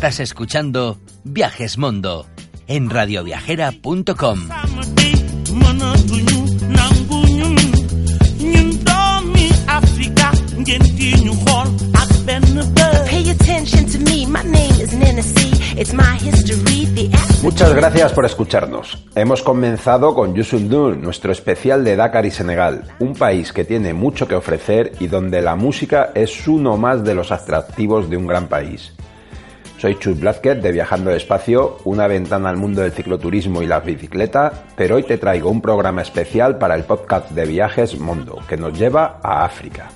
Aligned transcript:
Estás 0.00 0.20
escuchando 0.20 0.98
Viajes 1.24 1.76
Mundo 1.76 2.24
en 2.66 2.88
radioviajera.com. 2.88 4.38
Muchas 17.42 17.74
gracias 17.74 18.12
por 18.14 18.24
escucharnos. 18.24 19.04
Hemos 19.14 19.42
comenzado 19.42 20.14
con 20.14 20.34
Yusundur, 20.34 20.96
nuestro 20.96 21.30
especial 21.30 21.84
de 21.84 21.96
Dakar 21.96 22.24
y 22.24 22.30
Senegal, 22.30 22.84
un 23.00 23.12
país 23.12 23.52
que 23.52 23.66
tiene 23.66 23.92
mucho 23.92 24.26
que 24.26 24.34
ofrecer 24.34 24.92
y 24.98 25.08
donde 25.08 25.42
la 25.42 25.56
música 25.56 26.10
es 26.14 26.48
uno 26.48 26.78
más 26.78 27.04
de 27.04 27.14
los 27.14 27.30
atractivos 27.30 28.08
de 28.08 28.16
un 28.16 28.26
gran 28.26 28.48
país. 28.48 28.94
Soy 29.80 29.98
Chus 29.98 30.20
Blázquez 30.20 30.60
de 30.60 30.72
Viajando 30.72 31.08
Despacio, 31.10 31.78
una 31.84 32.06
ventana 32.06 32.50
al 32.50 32.58
mundo 32.58 32.82
del 32.82 32.92
cicloturismo 32.92 33.62
y 33.62 33.66
la 33.66 33.80
bicicleta, 33.80 34.66
pero 34.76 34.96
hoy 34.96 35.04
te 35.04 35.16
traigo 35.16 35.48
un 35.48 35.62
programa 35.62 36.02
especial 36.02 36.58
para 36.58 36.74
el 36.74 36.84
podcast 36.84 37.30
de 37.30 37.46
viajes 37.46 37.98
Mondo, 37.98 38.40
que 38.46 38.58
nos 38.58 38.78
lleva 38.78 39.20
a 39.22 39.42
África. 39.42 39.88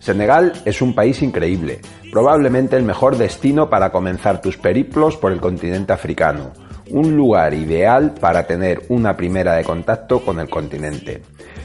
Senegal 0.00 0.52
es 0.66 0.82
un 0.82 0.94
país 0.94 1.22
increíble, 1.22 1.80
probablemente 2.12 2.76
el 2.76 2.82
mejor 2.82 3.16
destino 3.16 3.70
para 3.70 3.90
comenzar 3.90 4.42
tus 4.42 4.58
periplos 4.58 5.16
por 5.16 5.32
el 5.32 5.40
continente 5.40 5.94
africano, 5.94 6.52
un 6.90 7.16
lugar 7.16 7.54
ideal 7.54 8.12
para 8.20 8.46
tener 8.46 8.82
una 8.90 9.16
primera 9.16 9.54
de 9.54 9.64
contacto 9.64 10.20
con 10.22 10.40
el 10.40 10.50
continente. 10.50 11.22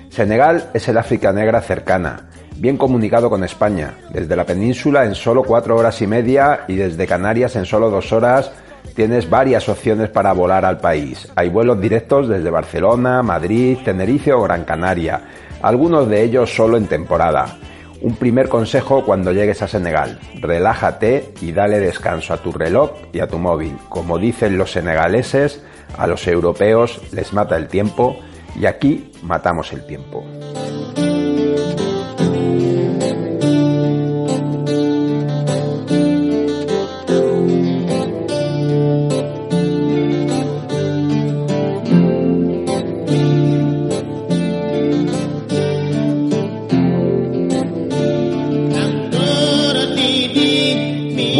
Senegal 0.07 0.69
es 0.73 0.87
el 0.87 0.97
África 0.97 1.33
negra 1.33 1.59
cercana, 1.59 2.29
bien 2.57 2.77
comunicado 2.77 3.29
con 3.29 3.43
España, 3.43 3.95
desde 4.09 4.35
la 4.35 4.45
península 4.45 5.05
en 5.05 5.15
solo 5.15 5.43
cuatro 5.43 5.75
horas 5.75 6.01
y 6.01 6.07
media 6.07 6.61
y 6.67 6.75
desde 6.75 7.07
Canarias 7.07 7.55
en 7.55 7.65
solo 7.65 7.89
dos 7.89 8.11
horas 8.11 8.51
tienes 8.95 9.29
varias 9.29 9.67
opciones 9.67 10.09
para 10.09 10.33
volar 10.33 10.63
al 10.65 10.77
país. 10.79 11.27
Hay 11.35 11.49
vuelos 11.49 11.81
directos 11.81 12.29
desde 12.29 12.49
Barcelona, 12.49 13.21
Madrid, 13.23 13.77
Tenerife 13.83 14.31
o 14.33 14.41
Gran 14.41 14.63
Canaria, 14.63 15.21
algunos 15.61 16.07
de 16.07 16.23
ellos 16.23 16.53
solo 16.55 16.77
en 16.77 16.87
temporada. 16.87 17.57
Un 18.01 18.15
primer 18.15 18.49
consejo 18.49 19.03
cuando 19.03 19.31
llegues 19.31 19.61
a 19.61 19.67
Senegal, 19.67 20.19
relájate 20.39 21.33
y 21.41 21.51
dale 21.51 21.79
descanso 21.79 22.33
a 22.33 22.37
tu 22.37 22.51
reloj 22.51 22.91
y 23.11 23.19
a 23.19 23.27
tu 23.27 23.39
móvil. 23.39 23.77
Como 23.89 24.19
dicen 24.19 24.57
los 24.57 24.71
senegaleses, 24.71 25.63
a 25.97 26.05
los 26.05 26.27
europeos 26.27 27.01
les 27.11 27.33
mata 27.33 27.55
el 27.55 27.67
tiempo 27.67 28.17
y 28.59 28.65
aquí 28.65 29.11
matamos 29.23 29.73
el 29.73 29.85
tiempo. 29.85 30.23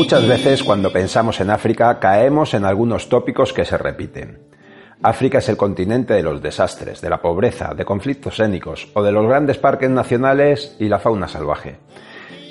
Muchas 0.05 0.27
veces 0.27 0.63
cuando 0.63 0.93
pensamos 0.93 1.41
en 1.41 1.49
África 1.49 1.99
caemos 1.99 2.53
en 2.53 2.63
algunos 2.63 3.09
tópicos 3.09 3.51
que 3.53 3.65
se 3.65 3.75
repiten. 3.75 4.37
África 5.01 5.39
es 5.39 5.49
el 5.49 5.57
continente 5.57 6.13
de 6.13 6.21
los 6.21 6.43
desastres, 6.43 7.01
de 7.01 7.09
la 7.09 7.23
pobreza, 7.23 7.73
de 7.73 7.85
conflictos 7.85 8.39
étnicos 8.39 8.87
o 8.93 9.01
de 9.01 9.11
los 9.11 9.25
grandes 9.25 9.57
parques 9.57 9.89
nacionales 9.89 10.75
y 10.79 10.89
la 10.89 10.99
fauna 10.99 11.27
salvaje. 11.27 11.77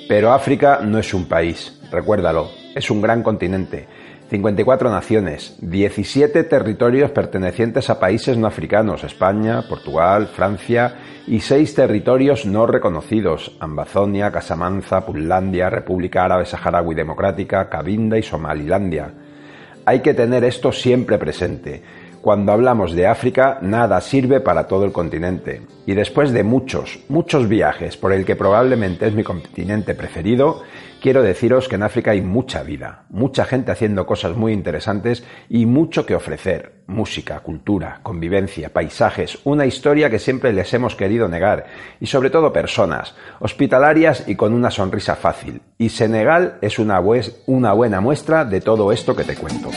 Pero 0.09 0.33
África 0.33 0.81
no 0.83 0.99
es 0.99 1.13
un 1.13 1.29
país, 1.29 1.79
recuérdalo, 1.89 2.51
es 2.75 2.91
un 2.91 3.01
gran 3.01 3.23
continente 3.23 3.87
54 4.29 4.89
naciones, 4.89 5.55
17 5.61 6.43
territorios 6.45 7.11
pertenecientes 7.11 7.91
a 7.91 7.99
países 7.99 8.37
no 8.37 8.47
africanos, 8.47 9.03
España, 9.03 9.63
Portugal, 9.69 10.27
Francia, 10.27 10.95
y 11.27 11.39
6 11.39 11.75
territorios 11.75 12.45
no 12.45 12.65
reconocidos, 12.65 13.55
Ambazonia, 13.59 14.31
Casamanza, 14.31 15.05
Pullandia, 15.05 15.69
República 15.69 16.25
Árabe 16.25 16.45
Saharaui 16.45 16.95
Democrática, 16.95 17.69
Cabinda 17.69 18.17
y 18.17 18.23
Somalilandia. 18.23 19.11
Hay 19.85 19.99
que 19.99 20.15
tener 20.15 20.43
esto 20.43 20.71
siempre 20.71 21.19
presente. 21.19 21.83
Cuando 22.21 22.51
hablamos 22.51 22.93
de 22.93 23.05
África, 23.05 23.59
nada 23.61 24.01
sirve 24.01 24.39
para 24.39 24.65
todo 24.65 24.85
el 24.85 24.91
continente. 24.91 25.61
Y 25.85 25.93
después 25.93 26.31
de 26.31 26.43
muchos, 26.43 26.99
muchos 27.07 27.47
viajes 27.47 27.97
por 27.97 28.11
el 28.11 28.25
que 28.25 28.35
probablemente 28.35 29.05
es 29.05 29.13
mi 29.13 29.23
continente 29.23 29.93
preferido, 29.93 30.63
quiero 31.05 31.21
deciros 31.21 31.69
que 31.69 31.75
en 31.75 31.83
África 31.83 32.09
hay 32.09 32.21
mucha 32.21 32.63
vida, 32.63 33.03
mucha 33.11 33.45
gente 33.45 33.71
haciendo 33.71 34.07
cosas 34.07 34.35
muy 34.35 34.53
interesantes 34.53 35.23
y 35.49 35.67
mucho 35.67 36.03
que 36.03 36.15
ofrecer. 36.15 36.81
Música, 36.87 37.41
cultura, 37.41 37.99
convivencia, 38.01 38.73
paisajes, 38.73 39.37
una 39.43 39.67
historia 39.67 40.09
que 40.09 40.17
siempre 40.17 40.51
les 40.51 40.73
hemos 40.73 40.95
querido 40.95 41.27
negar 41.27 41.67
y 41.99 42.07
sobre 42.07 42.31
todo 42.31 42.51
personas, 42.51 43.13
hospitalarias 43.39 44.23
y 44.27 44.35
con 44.35 44.51
una 44.51 44.71
sonrisa 44.71 45.15
fácil. 45.15 45.61
Y 45.77 45.89
Senegal 45.89 46.57
es 46.63 46.79
una, 46.79 46.97
buena 46.97 48.01
muestra 48.01 48.43
de 48.43 48.61
todo 48.61 48.91
esto 48.91 49.15
que 49.15 49.25
te 49.25 49.35
cuento. 49.35 49.69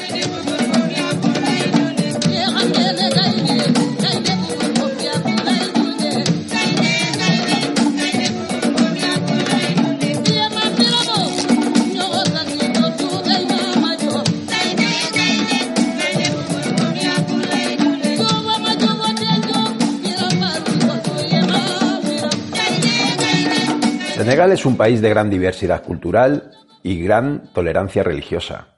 Senegal 24.28 24.52
es 24.52 24.66
un 24.66 24.76
país 24.76 25.00
de 25.00 25.08
gran 25.08 25.30
diversidad 25.30 25.82
cultural 25.82 26.50
y 26.82 27.02
gran 27.02 27.50
tolerancia 27.54 28.02
religiosa. 28.02 28.76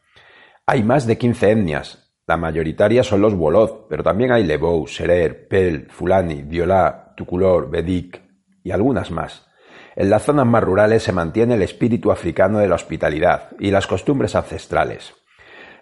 Hay 0.65 0.85
más 0.85 1.09
de 1.09 1.19
15 1.19 1.51
etnias. 1.51 2.13
La 2.29 2.37
mayoritaria 2.37 3.03
son 3.03 3.21
los 3.21 3.35
Wolod, 3.35 3.89
pero 3.89 4.05
también 4.05 4.31
hay 4.31 4.45
Lebou, 4.45 4.87
Serer, 4.87 5.49
Pel, 5.49 5.89
Fulani, 5.91 6.43
Diolá, 6.43 7.15
Tukulor, 7.17 7.69
Bedik 7.69 8.23
y 8.63 8.71
algunas 8.71 9.11
más. 9.11 9.45
En 9.97 10.09
las 10.09 10.23
zonas 10.23 10.47
más 10.47 10.63
rurales 10.63 11.03
se 11.03 11.11
mantiene 11.11 11.57
el 11.57 11.63
espíritu 11.63 12.13
africano 12.13 12.61
de 12.61 12.69
la 12.69 12.77
hospitalidad 12.77 13.49
y 13.59 13.73
las 13.73 13.89
costumbres 13.89 14.37
ancestrales. 14.37 15.15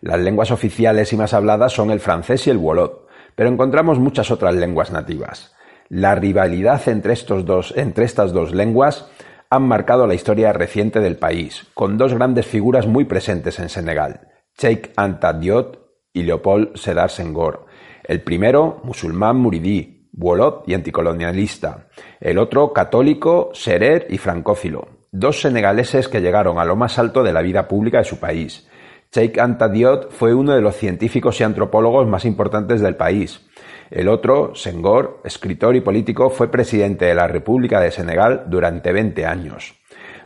Las 0.01 0.19
lenguas 0.19 0.51
oficiales 0.51 1.13
y 1.13 1.19
más 1.19 1.35
habladas 1.35 1.75
son 1.75 1.91
el 1.91 2.01
francés 2.01 2.47
y 2.47 2.51
el 2.51 2.57
Wolod, 2.57 2.93
pero 3.35 3.51
encontramos 3.51 3.99
muchas 3.99 4.31
otras 4.31 4.55
lenguas 4.55 4.91
nativas. 4.91 5.55
La 5.91 6.15
rivalidad 6.15 6.89
entre, 6.89 7.13
estos 7.13 7.45
dos, 7.45 7.75
entre 7.77 8.07
estas 8.07 8.33
dos 8.33 8.55
lenguas 8.55 9.11
han 9.51 9.67
marcado 9.67 10.07
la 10.07 10.15
historia 10.15 10.53
reciente 10.53 11.01
del 11.01 11.17
país, 11.17 11.67
con 11.75 11.97
dos 11.97 12.13
grandes 12.15 12.47
figuras 12.47 12.87
muy 12.87 13.05
presentes 13.05 13.59
en 13.59 13.69
Senegal, 13.69 14.29
Sheikh 14.59 14.93
Anta 14.97 15.33
Diop 15.33 15.77
y 16.13 16.23
Leopold 16.23 16.77
Sedar 16.77 17.11
Senghor. 17.11 17.67
El 18.05 18.23
primero, 18.23 18.81
musulmán 18.85 19.37
muridí, 19.37 20.09
Wolot 20.13 20.65
y 20.69 20.75
anticolonialista. 20.75 21.89
El 22.21 22.39
otro, 22.39 22.73
católico, 22.73 23.51
serer 23.53 24.07
y 24.11 24.19
francófilo. 24.19 24.89
Dos 25.13 25.41
senegaleses 25.41 26.09
que 26.09 26.21
llegaron 26.21 26.59
a 26.59 26.65
lo 26.65 26.77
más 26.77 26.99
alto 26.99 27.23
de 27.23 27.33
la 27.33 27.41
vida 27.41 27.69
pública 27.69 27.99
de 27.99 28.05
su 28.05 28.19
país. 28.19 28.69
Sheikh 29.13 29.39
Anta 29.39 29.69
Diop 29.69 30.11
fue 30.11 30.35
uno 30.35 30.55
de 30.55 30.61
los 30.61 30.77
científicos 30.77 31.41
y 31.41 31.45
antropólogos 31.45 32.07
más 32.07 32.25
importantes 32.25 32.81
del 32.81 32.97
país. 32.97 33.48
El 33.91 34.09
otro, 34.09 34.55
Senghor, 34.55 35.21
escritor 35.25 35.77
y 35.77 35.81
político, 35.81 36.31
fue 36.31 36.51
presidente 36.51 37.07
de 37.07 37.15
la 37.15 37.27
República 37.27 37.81
de 37.81 37.91
Senegal 37.91 38.45
durante 38.49 38.93
20 38.93 39.25
años. 39.25 39.75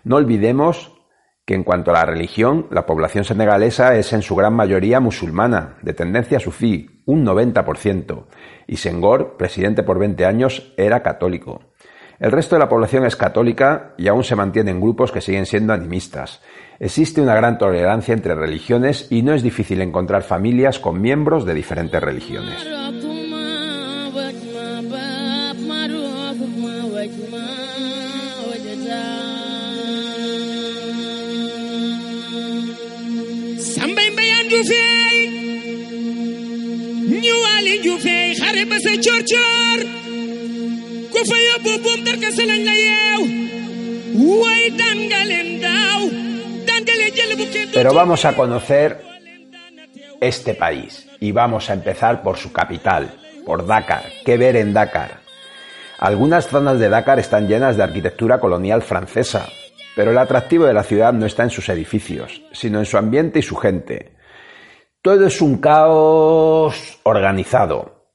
No 0.04 0.16
olvidemos 0.16 0.92
que 1.44 1.54
en 1.54 1.64
cuanto 1.64 1.90
a 1.90 1.94
la 1.94 2.04
religión, 2.04 2.66
la 2.70 2.86
población 2.86 3.24
senegalesa 3.24 3.96
es 3.96 4.12
en 4.12 4.22
su 4.22 4.36
gran 4.36 4.54
mayoría 4.54 5.00
musulmana, 5.00 5.76
de 5.82 5.92
tendencia 5.92 6.38
sufí, 6.38 7.02
un 7.04 7.24
90%, 7.26 8.26
y 8.66 8.76
Senghor, 8.76 9.36
presidente 9.36 9.82
por 9.82 9.98
20 9.98 10.24
años, 10.24 10.72
era 10.76 11.02
católico. 11.02 11.60
El 12.20 12.30
resto 12.30 12.54
de 12.54 12.60
la 12.60 12.68
población 12.68 13.04
es 13.04 13.16
católica 13.16 13.94
y 13.98 14.06
aún 14.06 14.22
se 14.22 14.36
mantienen 14.36 14.80
grupos 14.80 15.10
que 15.10 15.20
siguen 15.20 15.44
siendo 15.44 15.72
animistas. 15.72 16.40
Existe 16.78 17.20
una 17.20 17.34
gran 17.34 17.58
tolerancia 17.58 18.14
entre 18.14 18.36
religiones 18.36 19.08
y 19.10 19.22
no 19.22 19.34
es 19.34 19.42
difícil 19.42 19.80
encontrar 19.80 20.22
familias 20.22 20.78
con 20.78 21.00
miembros 21.00 21.44
de 21.44 21.54
diferentes 21.54 22.00
religiones. 22.00 23.11
Pero 47.72 47.94
vamos 47.94 48.24
a 48.24 48.34
conocer 48.34 49.02
este 50.20 50.54
país 50.54 51.08
y 51.20 51.32
vamos 51.32 51.70
a 51.70 51.72
empezar 51.72 52.22
por 52.22 52.36
su 52.38 52.52
capital, 52.52 53.14
por 53.44 53.66
Dakar. 53.66 54.04
¿Qué 54.24 54.36
ver 54.36 54.56
en 54.56 54.72
Dakar? 54.72 55.20
Algunas 55.98 56.48
zonas 56.48 56.78
de 56.78 56.88
Dakar 56.88 57.18
están 57.18 57.48
llenas 57.48 57.76
de 57.76 57.84
arquitectura 57.84 58.40
colonial 58.40 58.82
francesa, 58.82 59.48
pero 59.94 60.10
el 60.10 60.18
atractivo 60.18 60.64
de 60.64 60.74
la 60.74 60.82
ciudad 60.82 61.12
no 61.12 61.26
está 61.26 61.42
en 61.42 61.50
sus 61.50 61.68
edificios, 61.68 62.42
sino 62.52 62.78
en 62.78 62.86
su 62.86 62.96
ambiente 62.96 63.38
y 63.40 63.42
su 63.42 63.56
gente. 63.56 64.16
Todo 65.02 65.26
es 65.26 65.40
un 65.40 65.58
caos 65.58 67.00
organizado. 67.02 68.06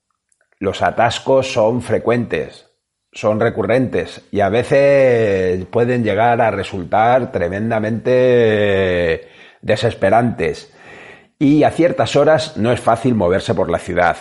Los 0.59 0.81
atascos 0.81 1.51
son 1.51 1.81
frecuentes, 1.81 2.67
son 3.11 3.39
recurrentes 3.39 4.21
y 4.31 4.39
a 4.39 4.49
veces 4.49 5.65
pueden 5.65 6.03
llegar 6.03 6.41
a 6.41 6.51
resultar 6.51 7.31
tremendamente 7.31 9.27
desesperantes. 9.61 10.73
Y 11.39 11.63
a 11.63 11.71
ciertas 11.71 12.15
horas 12.15 12.57
no 12.57 12.71
es 12.71 12.79
fácil 12.79 13.13
moverse 13.13 13.53
por 13.53 13.69
la 13.69 13.77
ciudad. 13.79 14.17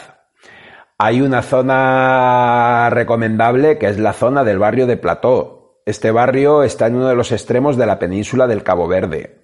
Hay 0.98 1.20
una 1.20 1.42
zona 1.42 2.88
recomendable 2.90 3.78
que 3.78 3.86
es 3.86 3.98
la 3.98 4.12
zona 4.12 4.44
del 4.44 4.58
barrio 4.58 4.86
de 4.86 4.96
Plató. 4.96 5.55
Este 5.86 6.10
barrio 6.10 6.64
está 6.64 6.88
en 6.88 6.96
uno 6.96 7.06
de 7.06 7.14
los 7.14 7.30
extremos 7.30 7.76
de 7.76 7.86
la 7.86 8.00
península 8.00 8.48
del 8.48 8.64
Cabo 8.64 8.88
Verde. 8.88 9.36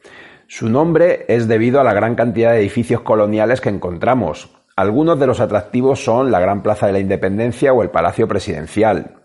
Su 0.48 0.68
nombre 0.68 1.24
es 1.28 1.46
debido 1.46 1.80
a 1.80 1.84
la 1.84 1.94
gran 1.94 2.16
cantidad 2.16 2.50
de 2.50 2.58
edificios 2.58 3.02
coloniales 3.02 3.60
que 3.60 3.68
encontramos. 3.68 4.50
Algunos 4.74 5.20
de 5.20 5.28
los 5.28 5.38
atractivos 5.38 6.02
son 6.02 6.32
la 6.32 6.40
Gran 6.40 6.64
Plaza 6.64 6.88
de 6.88 6.94
la 6.94 6.98
Independencia 6.98 7.72
o 7.72 7.84
el 7.84 7.90
Palacio 7.90 8.26
Presidencial. 8.26 9.22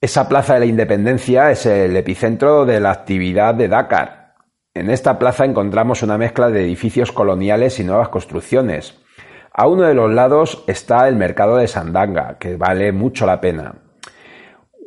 Esa 0.00 0.28
Plaza 0.28 0.54
de 0.54 0.60
la 0.60 0.66
Independencia 0.66 1.52
es 1.52 1.66
el 1.66 1.96
epicentro 1.96 2.66
de 2.66 2.80
la 2.80 2.90
actividad 2.90 3.54
de 3.54 3.68
Dakar. 3.68 4.34
En 4.74 4.90
esta 4.90 5.20
plaza 5.20 5.44
encontramos 5.44 6.02
una 6.02 6.18
mezcla 6.18 6.50
de 6.50 6.64
edificios 6.64 7.12
coloniales 7.12 7.78
y 7.78 7.84
nuevas 7.84 8.08
construcciones. 8.08 8.98
A 9.52 9.68
uno 9.68 9.84
de 9.84 9.94
los 9.94 10.12
lados 10.12 10.64
está 10.66 11.06
el 11.06 11.14
mercado 11.14 11.58
de 11.58 11.68
Sandanga, 11.68 12.38
que 12.40 12.56
vale 12.56 12.90
mucho 12.90 13.24
la 13.24 13.40
pena. 13.40 13.87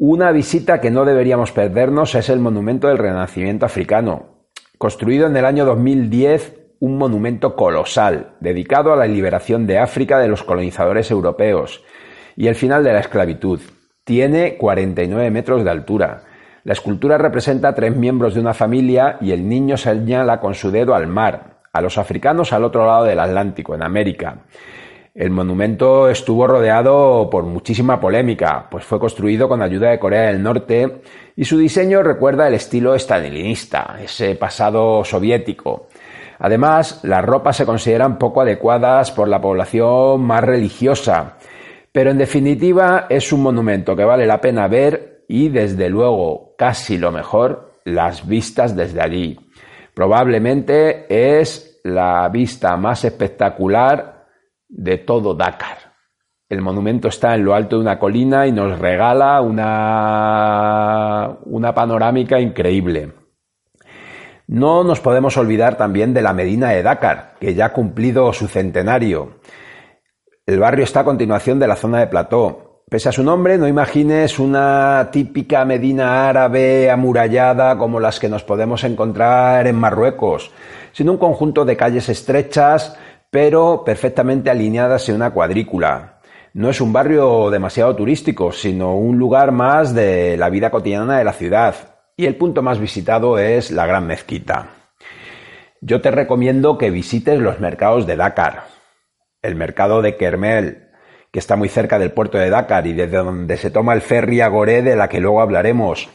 Una 0.04 0.32
visita 0.32 0.82
que 0.82 0.90
no 0.90 1.06
deberíamos 1.06 1.52
perdernos 1.52 2.16
es 2.16 2.30
el 2.30 2.40
Monumento 2.40 2.88
del 2.88 2.98
Renacimiento 2.98 3.68
Africano, 3.68 4.48
construido 4.80 5.28
en 5.28 5.38
el 5.38 5.46
año 5.46 5.64
2010 5.64 6.56
un 6.80 6.98
monumento 6.98 7.56
colosal 7.56 8.32
dedicado 8.40 8.92
a 8.92 8.96
la 8.96 9.06
liberación 9.06 9.68
de 9.68 9.78
África 9.78 10.18
de 10.18 10.28
los 10.28 10.42
colonizadores 10.42 11.12
europeos 11.12 11.84
y 12.36 12.48
el 12.48 12.56
final 12.56 12.84
de 12.84 12.94
la 12.94 13.00
esclavitud. 13.02 13.60
Tiene 14.04 14.58
49 14.58 15.30
metros 15.30 15.64
de 15.64 15.70
altura. 15.70 16.24
La 16.64 16.74
escultura 16.74 17.20
representa 17.20 17.68
a 17.68 17.76
tres 17.76 17.96
miembros 17.96 18.34
de 18.34 18.40
una 18.40 18.56
familia 18.56 19.20
y 19.22 19.34
el 19.34 19.48
niño 19.48 19.78
señala 19.78 20.40
con 20.40 20.56
su 20.56 20.72
dedo 20.72 20.96
al 20.96 21.06
mar, 21.06 21.62
a 21.72 21.80
los 21.80 22.00
africanos 22.00 22.54
al 22.54 22.64
otro 22.64 22.88
lado 22.88 23.04
del 23.04 23.20
Atlántico, 23.20 23.76
en 23.76 23.84
América. 23.84 24.46
El 25.14 25.30
monumento 25.30 26.08
estuvo 26.08 26.48
rodeado 26.48 27.30
por 27.30 27.44
muchísima 27.44 28.00
polémica, 28.00 28.68
pues 28.72 28.86
fue 28.86 28.98
construido 28.98 29.50
con 29.50 29.62
ayuda 29.62 29.90
de 29.90 30.00
Corea 30.00 30.28
del 30.28 30.42
Norte 30.42 31.02
y 31.36 31.44
su 31.44 31.58
diseño 31.58 32.02
recuerda 32.02 32.48
el 32.48 32.54
estilo 32.54 32.96
estalinista, 32.96 33.98
ese 34.02 34.36
pasado 34.36 35.04
soviético. 35.04 35.88
Además, 36.40 37.02
las 37.04 37.26
ropas 37.26 37.58
se 37.58 37.66
consideran 37.66 38.18
poco 38.18 38.40
adecuadas 38.40 39.12
por 39.12 39.28
la 39.28 39.42
población 39.42 40.22
más 40.22 40.46
religiosa, 40.46 41.38
pero 41.92 42.10
en 42.10 42.18
definitiva 42.18 43.08
es 43.10 43.34
un 43.34 43.44
monumento 43.44 43.98
que 43.98 44.06
vale 44.06 44.26
la 44.26 44.40
pena 44.40 44.70
ver 44.70 45.26
y 45.28 45.50
desde 45.50 45.90
luego, 45.90 46.56
casi 46.58 46.98
lo 46.98 47.12
mejor, 47.12 47.74
las 47.84 48.26
vistas 48.26 48.78
desde 48.78 49.02
allí. 49.02 49.38
Probablemente 49.94 51.06
es 51.10 51.82
la 51.84 52.30
vista 52.30 52.78
más 52.78 53.04
espectacular 53.04 54.11
de 54.72 54.98
todo 54.98 55.36
Dakar. 55.36 55.92
El 56.50 56.62
monumento 56.62 57.08
está 57.08 57.36
en 57.36 57.46
lo 57.46 57.54
alto 57.54 57.78
de 57.78 57.84
una 57.84 58.00
colina 58.00 58.48
y 58.48 58.52
nos 58.52 58.80
regala 58.80 59.40
una, 59.42 61.38
una 61.46 61.74
panorámica 61.74 62.40
increíble. 62.40 63.14
No 64.48 64.84
nos 64.84 65.00
podemos 65.00 65.38
olvidar 65.38 65.78
también 65.78 66.14
de 66.14 66.22
la 66.22 66.34
Medina 66.34 66.72
de 66.72 66.84
Dakar, 66.84 67.36
que 67.40 67.54
ya 67.54 67.68
ha 67.68 67.74
cumplido 67.74 68.34
su 68.34 68.48
centenario. 68.48 69.40
El 70.46 70.60
barrio 70.60 70.84
está 70.84 71.02
a 71.02 71.06
continuación 71.06 71.58
de 71.58 71.68
la 71.68 71.78
zona 71.78 72.00
de 72.00 72.08
Plató. 72.08 72.84
Pese 72.90 73.08
a 73.08 73.14
su 73.14 73.24
nombre, 73.24 73.58
no 73.58 73.70
imagines 73.70 74.38
una 74.38 75.08
típica 75.10 75.64
Medina 75.64 76.28
árabe 76.28 76.92
amurallada 76.92 77.78
como 77.78 78.02
las 78.02 78.20
que 78.20 78.28
nos 78.28 78.44
podemos 78.44 78.84
encontrar 78.84 79.68
en 79.68 79.78
Marruecos, 79.78 80.52
sino 80.92 81.14
un 81.14 81.18
conjunto 81.18 81.64
de 81.64 81.78
calles 81.78 82.10
estrechas 82.10 82.98
pero 83.32 83.84
perfectamente 83.84 84.50
alineadas 84.50 85.08
en 85.10 85.16
una 85.16 85.32
cuadrícula. 85.32 86.20
No 86.54 86.70
es 86.70 86.82
un 86.82 86.92
barrio 86.92 87.50
demasiado 87.50 87.96
turístico, 87.96 88.52
sino 88.52 88.96
un 88.96 89.18
lugar 89.18 89.54
más 89.54 89.96
de 89.96 90.36
la 90.36 90.50
vida 90.50 90.70
cotidiana 90.70 91.18
de 91.18 91.24
la 91.24 91.32
ciudad. 91.32 91.74
Y 92.18 92.26
el 92.26 92.36
punto 92.36 92.62
más 92.62 92.78
visitado 92.78 93.40
es 93.40 93.72
la 93.72 93.88
Gran 93.88 94.06
Mezquita. 94.06 94.68
Yo 95.80 96.02
te 96.02 96.12
recomiendo 96.12 96.78
que 96.78 96.92
visites 96.92 97.40
los 97.40 97.62
mercados 97.62 98.06
de 98.06 98.18
Dakar. 98.18 98.66
El 99.42 99.56
mercado 99.56 100.02
de 100.02 100.18
Kermel, 100.18 100.90
que 101.32 101.40
está 101.40 101.56
muy 101.56 101.70
cerca 101.70 101.98
del 101.98 102.12
puerto 102.12 102.38
de 102.38 102.50
Dakar 102.50 102.86
y 102.86 102.94
desde 102.94 103.18
donde 103.18 103.56
se 103.56 103.72
toma 103.72 103.94
el 103.94 104.02
ferry 104.02 104.42
a 104.42 104.50
Goré, 104.50 104.82
de 104.82 104.98
la 104.98 105.08
que 105.08 105.22
luego 105.22 105.42
hablaremos. 105.42 106.10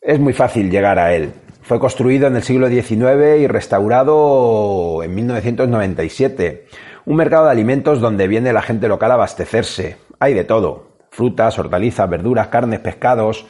Es 0.00 0.20
muy 0.20 0.32
fácil 0.32 0.70
llegar 0.70 1.00
a 1.00 1.12
él. 1.12 1.32
Fue 1.68 1.78
construido 1.78 2.28
en 2.28 2.34
el 2.34 2.42
siglo 2.42 2.68
XIX 2.68 3.40
y 3.40 3.46
restaurado 3.46 5.02
en 5.02 5.14
1997. 5.14 6.64
Un 7.04 7.16
mercado 7.16 7.44
de 7.44 7.50
alimentos 7.50 8.00
donde 8.00 8.26
viene 8.26 8.54
la 8.54 8.62
gente 8.62 8.88
local 8.88 9.10
a 9.10 9.14
abastecerse. 9.14 9.98
Hay 10.18 10.32
de 10.32 10.44
todo. 10.44 10.92
Frutas, 11.10 11.58
hortalizas, 11.58 12.08
verduras, 12.08 12.48
carnes, 12.48 12.80
pescados. 12.80 13.44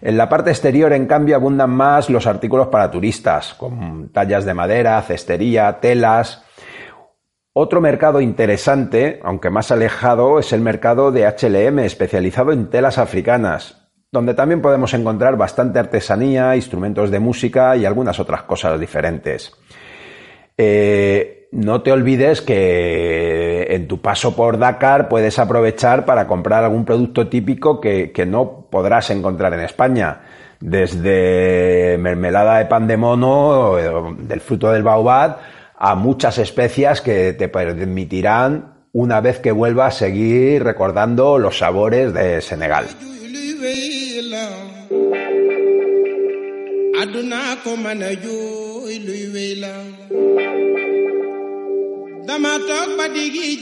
En 0.00 0.16
la 0.16 0.28
parte 0.28 0.50
exterior, 0.50 0.92
en 0.92 1.06
cambio, 1.06 1.36
abundan 1.36 1.70
más 1.70 2.10
los 2.10 2.26
artículos 2.26 2.66
para 2.66 2.90
turistas, 2.90 3.54
con 3.54 4.08
tallas 4.08 4.44
de 4.44 4.54
madera, 4.54 5.00
cestería, 5.02 5.78
telas. 5.78 6.42
Otro 7.52 7.80
mercado 7.80 8.20
interesante, 8.20 9.20
aunque 9.22 9.48
más 9.48 9.70
alejado, 9.70 10.40
es 10.40 10.52
el 10.52 10.60
mercado 10.60 11.12
de 11.12 11.24
HLM, 11.24 11.78
especializado 11.78 12.50
en 12.50 12.68
telas 12.68 12.98
africanas 12.98 13.80
donde 14.12 14.34
también 14.34 14.60
podemos 14.60 14.92
encontrar 14.94 15.36
bastante 15.36 15.78
artesanía, 15.78 16.56
instrumentos 16.56 17.10
de 17.10 17.20
música 17.20 17.76
y 17.76 17.84
algunas 17.84 18.18
otras 18.18 18.42
cosas 18.42 18.78
diferentes. 18.80 19.52
Eh, 20.58 21.48
no 21.52 21.82
te 21.82 21.92
olvides 21.92 22.40
que 22.40 23.68
en 23.70 23.86
tu 23.86 24.00
paso 24.00 24.34
por 24.34 24.58
Dakar 24.58 25.08
puedes 25.08 25.38
aprovechar 25.38 26.04
para 26.04 26.26
comprar 26.26 26.64
algún 26.64 26.84
producto 26.84 27.28
típico 27.28 27.80
que, 27.80 28.12
no 28.26 28.66
podrás 28.70 29.10
encontrar 29.10 29.54
en 29.54 29.60
España. 29.60 30.22
Desde 30.60 31.96
mermelada 31.98 32.58
de 32.58 32.66
pan 32.66 32.86
de 32.86 32.96
mono, 32.96 33.78
eh, 33.78 34.14
del 34.18 34.40
fruto 34.40 34.70
del 34.70 34.82
baobab, 34.82 35.38
a 35.78 35.94
muchas 35.94 36.36
especias 36.38 37.00
que 37.00 37.32
te 37.32 37.48
permitirán, 37.48 38.74
una 38.92 39.20
vez 39.20 39.38
que 39.38 39.52
vuelvas, 39.52 39.96
seguir 39.96 40.62
recordando 40.62 41.38
los 41.38 41.58
sabores 41.58 42.12
de 42.12 42.42
Senegal. 42.42 42.86
La. 47.00 47.06
Aduna 47.06 47.56
ko 47.64 47.76
dama 52.26 52.58
ba 52.98 53.08
digi 53.08 53.56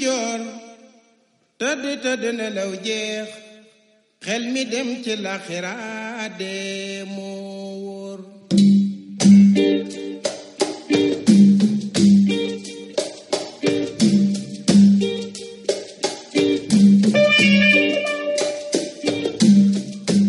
mi 4.53 4.65
dem 4.65 5.03
ci 5.03 5.17
laxira 5.17 5.75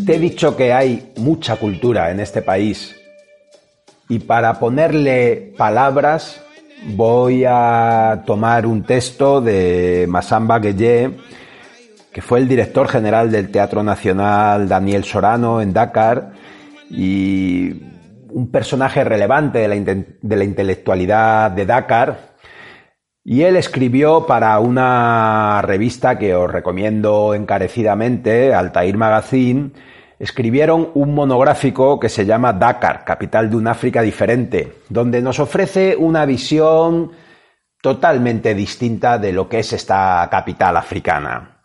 Te 0.06 0.16
he 0.16 0.20
dicho 0.20 0.56
que 0.56 0.74
hay 0.74 1.12
mucha 1.18 1.56
cultura 1.58 2.10
en 2.10 2.20
este 2.20 2.42
país 2.42 2.99
y 4.10 4.20
para 4.20 4.60
ponerle 4.60 5.54
palabras 5.56 6.44
voy 6.96 7.46
a 7.48 8.24
tomar 8.26 8.66
un 8.66 8.84
texto 8.84 9.40
de 9.40 10.08
Massamba 10.10 10.58
Gueye, 10.60 11.12
que 12.12 12.22
fue 12.22 12.40
el 12.40 12.48
director 12.48 12.88
general 12.88 13.32
del 13.32 13.52
Teatro 13.52 13.84
Nacional 13.84 14.68
Daniel 14.68 15.04
Sorano 15.04 15.62
en 15.62 15.74
Dakar 15.74 16.32
y 16.90 17.84
un 18.32 18.50
personaje 18.52 19.04
relevante 19.04 19.60
de 19.60 19.68
la, 19.68 19.76
de 19.76 20.36
la 20.36 20.44
intelectualidad 20.44 21.52
de 21.52 21.68
Dakar. 21.68 22.30
Y 23.24 23.44
él 23.44 23.58
escribió 23.58 24.26
para 24.26 24.58
una 24.60 25.62
revista 25.62 26.18
que 26.18 26.34
os 26.34 26.52
recomiendo 26.52 27.36
encarecidamente, 27.36 28.56
Altair 28.56 28.98
Magazine, 28.98 29.72
escribieron 30.20 30.90
un 30.94 31.16
monográfico 31.16 32.00
que 32.00 32.10
se 32.10 32.26
llama 32.26 32.54
Dakar, 32.54 33.06
capital 33.06 33.50
de 33.50 33.56
un 33.56 33.68
África 33.68 34.02
diferente, 34.02 34.74
donde 34.90 35.22
nos 35.22 35.40
ofrece 35.40 35.96
una 35.96 36.26
visión 36.26 37.14
totalmente 37.82 38.54
distinta 38.54 39.18
de 39.18 39.32
lo 39.32 39.48
que 39.48 39.60
es 39.60 39.72
esta 39.72 40.28
capital 40.30 40.76
africana. 40.76 41.62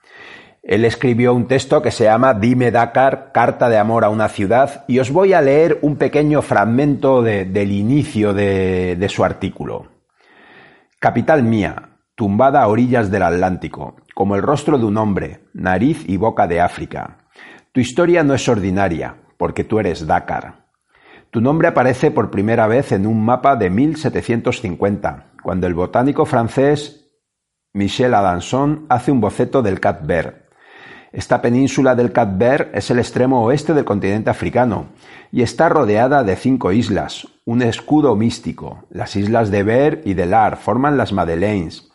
Él 0.62 0.84
escribió 0.84 1.34
un 1.34 1.46
texto 1.46 1.82
que 1.82 1.90
se 1.90 2.04
llama 2.04 2.32
Dime 2.32 2.70
Dakar, 2.70 3.32
Carta 3.34 3.68
de 3.68 3.76
Amor 3.76 4.04
a 4.04 4.08
una 4.08 4.28
ciudad, 4.28 4.84
y 4.87 5.00
os 5.00 5.11
voy 5.11 5.34
a 5.34 5.42
leer 5.42 5.78
un 5.82 5.96
pequeño 5.96 6.40
fragmento 6.40 7.23
del 7.23 7.73
inicio 7.73 8.32
de, 8.32 8.96
de 8.96 9.08
su 9.11 9.25
artículo. 9.25 9.88
Capital 11.00 11.42
mía, 11.42 11.99
tumbada 12.14 12.62
a 12.62 12.68
orillas 12.68 13.11
del 13.11 13.25
Atlántico, 13.25 13.96
como 14.14 14.37
el 14.37 14.42
rostro 14.42 14.78
de 14.78 14.87
un 14.87 14.96
hombre, 14.96 15.40
nariz 15.52 16.02
y 16.08 16.16
boca 16.16 16.46
de 16.46 16.62
África. 16.62 17.23
Tu 17.74 17.80
historia 17.80 18.22
no 18.22 18.32
es 18.32 18.48
ordinaria, 18.48 19.16
porque 19.36 19.64
tú 19.64 19.80
eres 19.80 20.06
Dakar. 20.06 20.68
Tu 21.30 21.42
nombre 21.42 21.66
aparece 21.68 22.12
por 22.12 22.30
primera 22.30 22.68
vez 22.68 22.92
en 22.92 23.04
un 23.04 23.22
mapa 23.24 23.56
de 23.56 23.68
1750, 23.68 25.32
cuando 25.42 25.66
el 25.66 25.74
botánico 25.74 26.24
francés 26.24 27.10
Michel 27.72 28.14
Adanson 28.14 28.86
hace 28.88 29.10
un 29.10 29.20
boceto 29.20 29.60
del 29.60 29.80
Cap 29.80 30.06
Vert, 30.06 30.44
esta 31.14 31.40
península 31.40 31.94
del 31.94 32.10
Cap 32.10 32.36
Vert 32.36 32.74
es 32.74 32.90
el 32.90 32.98
extremo 32.98 33.44
oeste 33.44 33.72
del 33.72 33.84
continente 33.84 34.30
africano 34.30 34.86
y 35.30 35.42
está 35.42 35.68
rodeada 35.68 36.24
de 36.24 36.34
cinco 36.34 36.72
islas, 36.72 37.28
un 37.44 37.62
escudo 37.62 38.16
místico. 38.16 38.86
Las 38.90 39.14
islas 39.14 39.52
de 39.52 39.62
Ver 39.62 40.02
y 40.04 40.14
de 40.14 40.26
Lar 40.26 40.56
forman 40.56 40.96
las 40.96 41.12
Madeleines. 41.12 41.88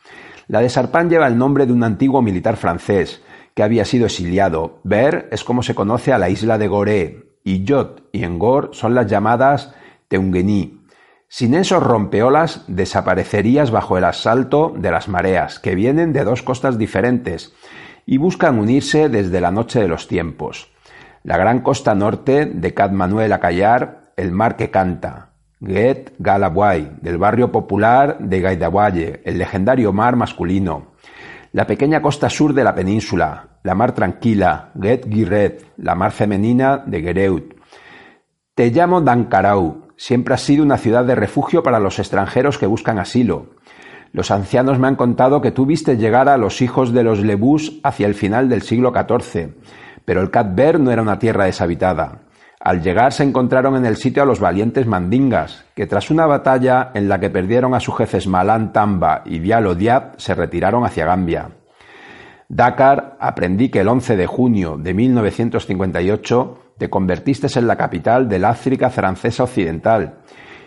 La 0.47 0.61
de 0.61 0.69
Sarpan 0.69 1.09
lleva 1.09 1.27
el 1.27 1.37
nombre 1.37 1.65
de 1.65 1.73
un 1.73 1.83
antiguo 1.83 2.21
militar 2.21 2.55
francés 2.55 3.21
que 3.59 3.63
había 3.63 3.83
sido 3.83 4.05
exiliado. 4.05 4.79
Ver 4.85 5.27
es 5.33 5.43
como 5.43 5.63
se 5.63 5.75
conoce 5.75 6.13
a 6.13 6.17
la 6.17 6.29
isla 6.29 6.57
de 6.57 6.69
Gorée 6.69 7.33
y 7.43 7.65
Yot 7.65 8.07
y 8.13 8.23
Engor 8.23 8.69
son 8.71 8.95
las 8.95 9.07
llamadas 9.07 9.75
Teungeni. 10.07 10.85
Sin 11.27 11.53
esos 11.53 11.83
rompeolas 11.83 12.63
desaparecerías 12.69 13.69
bajo 13.69 13.97
el 13.97 14.05
asalto 14.05 14.73
de 14.77 14.91
las 14.91 15.09
mareas, 15.09 15.59
que 15.59 15.75
vienen 15.75 16.13
de 16.13 16.23
dos 16.23 16.41
costas 16.41 16.77
diferentes 16.77 17.53
y 18.05 18.17
buscan 18.17 18.59
unirse 18.59 19.09
desde 19.09 19.41
la 19.41 19.51
noche 19.51 19.81
de 19.81 19.89
los 19.89 20.07
tiempos. 20.07 20.71
La 21.23 21.35
gran 21.35 21.59
costa 21.59 21.93
norte 21.95 22.45
de 22.45 22.73
Cat 22.73 22.93
Manuel 22.93 23.33
Acayar, 23.33 24.13
el 24.15 24.31
mar 24.31 24.55
que 24.55 24.71
canta, 24.71 25.31
Get 25.59 26.13
Galabuay, 26.17 26.93
del 27.01 27.17
barrio 27.17 27.51
popular 27.51 28.19
de 28.19 28.39
Gaidawaye, 28.39 29.21
el 29.25 29.37
legendario 29.37 29.91
mar 29.91 30.15
masculino. 30.15 30.93
La 31.51 31.67
pequeña 31.67 32.01
costa 32.01 32.29
sur 32.29 32.53
de 32.53 32.63
la 32.63 32.73
península, 32.75 33.48
la 33.63 33.75
mar 33.75 33.93
tranquila, 33.93 34.71
Get 34.79 35.07
Giret, 35.09 35.65
la 35.77 35.95
mar 35.95 36.11
femenina 36.11 36.83
de 36.85 37.01
Gereut. 37.01 37.53
Te 38.55 38.71
llamo 38.71 39.01
Dankarau, 39.01 39.87
siempre 39.97 40.33
ha 40.33 40.37
sido 40.37 40.63
una 40.63 40.77
ciudad 40.77 41.05
de 41.05 41.15
refugio 41.15 41.63
para 41.63 41.79
los 41.79 41.99
extranjeros 41.99 42.57
que 42.57 42.65
buscan 42.65 42.99
asilo. 42.99 43.51
Los 44.11 44.31
ancianos 44.31 44.79
me 44.79 44.87
han 44.87 44.95
contado 44.95 45.41
que 45.41 45.51
tú 45.51 45.65
viste 45.65 45.97
llegar 45.97 46.29
a 46.29 46.37
los 46.37 46.61
hijos 46.61 46.93
de 46.93 47.03
los 47.03 47.19
Lebús 47.19 47.79
hacia 47.83 48.07
el 48.07 48.15
final 48.15 48.49
del 48.49 48.63
siglo 48.63 48.91
XIV, 48.91 49.55
pero 50.05 50.21
el 50.21 50.31
Cat 50.31 50.47
no 50.79 50.91
era 50.91 51.01
una 51.01 51.19
tierra 51.19 51.45
deshabitada. 51.45 52.23
Al 52.59 52.81
llegar 52.81 53.13
se 53.13 53.23
encontraron 53.23 53.77
en 53.77 53.85
el 53.85 53.95
sitio 53.95 54.23
a 54.23 54.25
los 54.25 54.39
valientes 54.39 54.85
mandingas, 54.85 55.63
que 55.75 55.85
tras 55.85 56.09
una 56.11 56.25
batalla 56.25 56.91
en 56.93 57.07
la 57.07 57.19
que 57.19 57.29
perdieron 57.29 57.73
a 57.73 57.79
sus 57.79 57.95
jefes 57.95 58.27
Malán 58.27 58.73
Tamba 58.73 59.21
y 59.25 59.39
Diallo 59.39 59.75
Diab 59.75 60.15
se 60.17 60.35
retiraron 60.35 60.83
hacia 60.83 61.05
Gambia. 61.05 61.58
Dakar 62.51 63.15
aprendí 63.19 63.69
que 63.69 63.81
el 63.81 63.87
11 63.87 64.17
de 64.17 64.25
junio 64.25 64.75
de 64.75 64.95
1958 64.95 66.57
te 66.79 66.89
convertiste 66.89 67.47
en 67.59 67.67
la 67.67 67.77
capital 67.77 68.27
del 68.27 68.43
África 68.43 68.89
francesa 68.89 69.43
occidental 69.43 70.21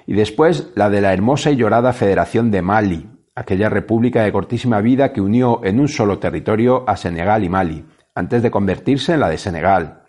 y 0.06 0.14
después 0.14 0.70
la 0.76 0.90
de 0.90 1.00
la 1.00 1.12
hermosa 1.12 1.50
y 1.50 1.56
llorada 1.56 1.92
Federación 1.92 2.52
de 2.52 2.62
Mali, 2.62 3.10
aquella 3.34 3.68
república 3.68 4.22
de 4.22 4.30
cortísima 4.30 4.80
vida 4.80 5.12
que 5.12 5.20
unió 5.20 5.60
en 5.64 5.80
un 5.80 5.88
solo 5.88 6.20
territorio 6.20 6.88
a 6.88 6.96
Senegal 6.96 7.42
y 7.42 7.48
Mali, 7.48 7.84
antes 8.14 8.44
de 8.44 8.50
convertirse 8.52 9.14
en 9.14 9.20
la 9.20 9.28
de 9.28 9.38
Senegal. 9.38 10.04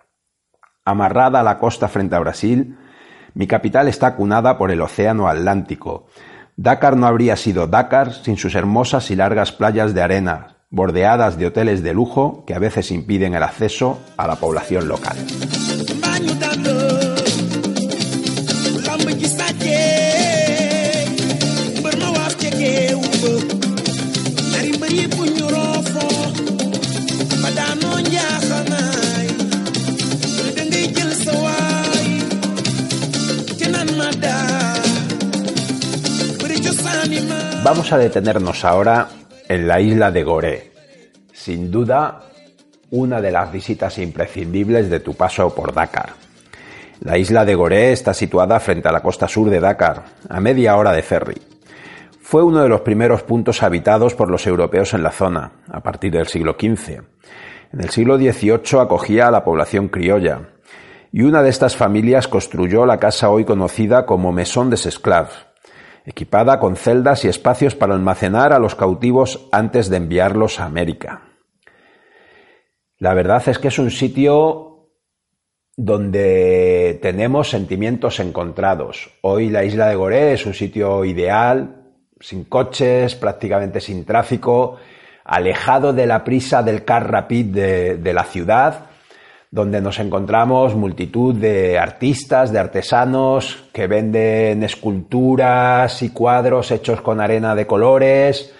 Amarrada 0.86 1.39
a 1.39 1.44
la 1.44 1.58
costa 1.58 1.88
frente 1.88 2.15
a 2.15 2.20
Brasil, 2.20 2.77
mi 3.34 3.48
capital 3.48 3.88
está 3.88 4.15
cunada 4.15 4.60
por 4.60 4.70
el 4.70 4.82
Océano 4.82 5.27
Atlántico. 5.27 6.06
Dakar 6.56 6.98
no 6.98 7.08
habría 7.08 7.36
sido 7.36 7.65
Dakar 7.65 8.13
sin 8.13 8.38
sus 8.38 8.53
hermosas 8.53 9.10
y 9.10 9.15
largas 9.15 9.51
playas 9.51 9.96
de 9.96 10.03
arena, 10.03 10.52
bordeadas 10.74 11.38
de 11.38 11.46
hoteles 11.46 11.84
de 11.84 11.94
lujo 11.94 12.44
que 12.48 12.56
a 12.56 12.60
veces 12.60 12.89
impiden 12.89 13.36
el 13.36 13.44
acceso 13.44 14.00
a 14.18 14.25
la 14.25 14.36
población 14.36 14.88
local. 14.88 15.15
Vamos 37.63 37.92
a 37.94 37.98
detenernos 37.98 38.65
ahora 38.65 39.08
en 39.53 39.67
la 39.67 39.79
isla 39.79 40.10
de 40.10 40.24
Goré. 40.24 40.72
Sin 41.31 41.69
duda, 41.69 42.24
una 42.89 43.22
de 43.22 43.31
las 43.31 43.51
visitas 43.51 44.00
imprescindibles 44.00 44.89
de 44.89 45.00
tu 45.00 45.13
paso 45.13 45.53
por 45.53 45.74
Dakar. 45.74 46.13
La 47.01 47.19
isla 47.19 47.45
de 47.45 47.53
Goré 47.53 47.91
está 47.91 48.15
situada 48.15 48.60
frente 48.60 48.88
a 48.88 48.91
la 48.91 49.01
costa 49.01 49.27
sur 49.27 49.51
de 49.51 49.60
Dakar, 49.60 50.05
a 50.27 50.39
media 50.39 50.75
hora 50.75 50.91
de 50.91 51.03
ferry. 51.03 51.39
Fue 52.19 52.41
uno 52.41 52.63
de 52.63 52.69
los 52.69 52.81
primeros 52.81 53.22
puntos 53.22 53.62
habitados 53.62 54.15
por 54.15 54.31
los 54.31 54.48
europeos 54.48 54.95
en 54.95 55.03
la 55.03 55.12
zona, 55.12 55.51
a 55.72 55.81
partir 55.81 56.12
del 56.12 56.27
siglo 56.27 56.55
XV. 56.60 57.03
En 57.74 57.79
el 57.79 57.89
siglo 57.91 58.17
XVIII 58.17 58.79
acogía 58.79 59.27
a 59.27 59.31
la 59.31 59.43
población 59.43 59.88
criolla, 59.88 60.50
y 61.12 61.22
una 61.22 61.43
de 61.43 61.50
estas 61.50 61.75
familias 61.75 62.27
construyó 62.27 62.88
la 62.88 62.98
casa 62.98 63.29
hoy 63.29 63.45
conocida 63.45 64.07
como 64.07 64.31
Maison 64.31 64.72
des 64.72 64.88
Esclaves, 64.88 65.45
equipada 66.05 66.60
con 66.60 66.75
celdas 66.75 67.24
y 67.25 67.29
espacios 67.29 67.75
para 67.75 67.93
almacenar 67.93 68.53
a 68.53 68.60
los 68.60 68.75
cautivos 68.75 69.48
antes 69.51 69.89
de 69.89 69.98
enviarlos 69.98 70.60
a 70.60 70.65
América. 70.65 71.22
La 72.98 73.13
verdad 73.13 73.43
es 73.48 73.60
que 73.60 73.69
es 73.69 73.79
un 73.79 73.91
sitio 73.91 74.89
donde 75.75 77.00
tenemos 77.01 77.50
sentimientos 77.50 78.19
encontrados. 78.19 79.10
Hoy 79.22 79.50
la 79.50 79.63
isla 79.63 79.88
de 79.88 79.95
Goré 79.95 80.33
es 80.33 80.45
un 80.45 80.53
sitio 80.53 81.03
ideal, 81.03 81.83
sin 82.19 82.45
coches, 82.45 83.15
prácticamente 83.15 83.81
sin 83.81 84.05
tráfico, 84.05 84.77
alejado 85.24 85.93
de 85.93 86.05
la 86.05 86.24
prisa 86.24 86.63
del 86.63 86.86
car 86.86 87.10
rapid 87.12 87.45
de, 87.48 87.98
de 87.98 88.13
la 88.13 88.24
ciudad, 88.24 88.88
donde 89.53 89.81
nos 89.81 90.00
encontramos 90.00 90.74
multitud 90.74 91.36
de 91.36 91.77
artistas, 91.77 92.51
de 92.51 92.57
artesanos 92.57 93.65
que 93.72 93.86
venden 93.86 94.63
esculturas 94.63 96.01
y 96.01 96.10
cuadros 96.10 96.72
hechos 96.72 97.01
con 97.01 97.22
arena 97.22 97.53
de 97.53 97.67
colores, 97.67 98.51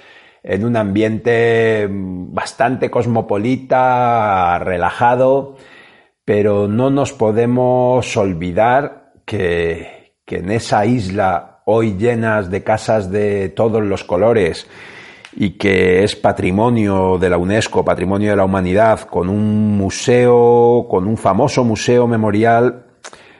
en 0.44 0.64
un 0.64 0.76
ambiente 0.76 1.88
bastante 1.90 2.92
cosmopolita, 2.92 4.60
relajado, 4.60 5.56
pero 6.26 6.68
no 6.68 6.92
nos 6.92 7.12
podemos 7.12 8.16
olvidar 8.16 9.14
que, 9.26 10.14
que 10.28 10.38
en 10.38 10.52
esa 10.52 10.86
isla 10.86 11.64
hoy 11.66 11.96
llenas 11.98 12.52
de 12.52 12.64
casas 12.64 13.10
de 13.10 13.50
todos 13.50 13.82
los 13.82 14.04
colores 14.04 14.68
y 15.36 15.52
que 15.52 16.04
es 16.04 16.16
patrimonio 16.16 17.18
de 17.18 17.30
la 17.30 17.38
UNESCO, 17.38 17.84
patrimonio 17.84 18.32
de 18.32 18.36
la 18.36 18.46
humanidad, 18.46 19.02
con 19.02 19.30
un 19.30 19.78
museo, 19.78 20.88
con 20.90 21.08
un 21.08 21.18
famoso 21.18 21.64
museo 21.64 22.08
memorial 22.08 22.86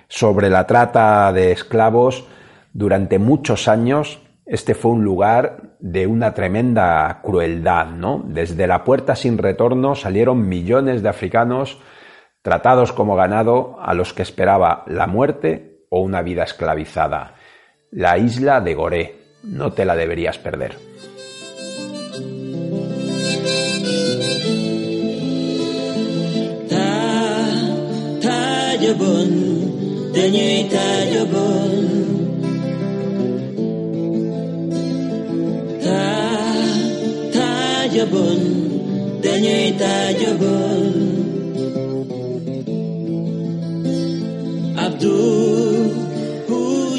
sobre 0.08 0.50
la 0.50 0.66
trata 0.68 1.32
de 1.34 1.52
esclavos, 1.52 2.26
durante 2.74 3.20
muchos 3.20 3.68
años 3.68 4.20
este 4.46 4.76
fue 4.76 4.92
un 4.92 5.04
lugar 5.04 5.76
de 5.80 6.06
una 6.06 6.34
tremenda 6.34 7.22
crueldad, 7.24 7.88
¿no? 7.88 8.24
Desde 8.26 8.68
la 8.68 8.84
puerta 8.84 9.16
sin 9.16 9.38
retorno 9.38 9.96
salieron 9.96 10.48
millones 10.50 11.02
de 11.02 11.10
africanos 11.10 11.80
tratados 12.42 12.92
como 12.92 13.16
ganado 13.16 13.78
a 13.82 13.94
los 13.94 14.14
que 14.14 14.22
esperaba 14.22 14.84
la 14.88 15.08
muerte 15.08 15.86
o 15.90 16.02
una 16.02 16.22
vida 16.22 16.44
esclavizada. 16.44 17.36
La 17.90 18.18
isla 18.18 18.60
de 18.60 18.74
Goré, 18.74 19.20
no 19.44 19.72
te 19.72 19.86
la 19.86 19.96
deberías 19.96 20.38
perder. 20.38 20.93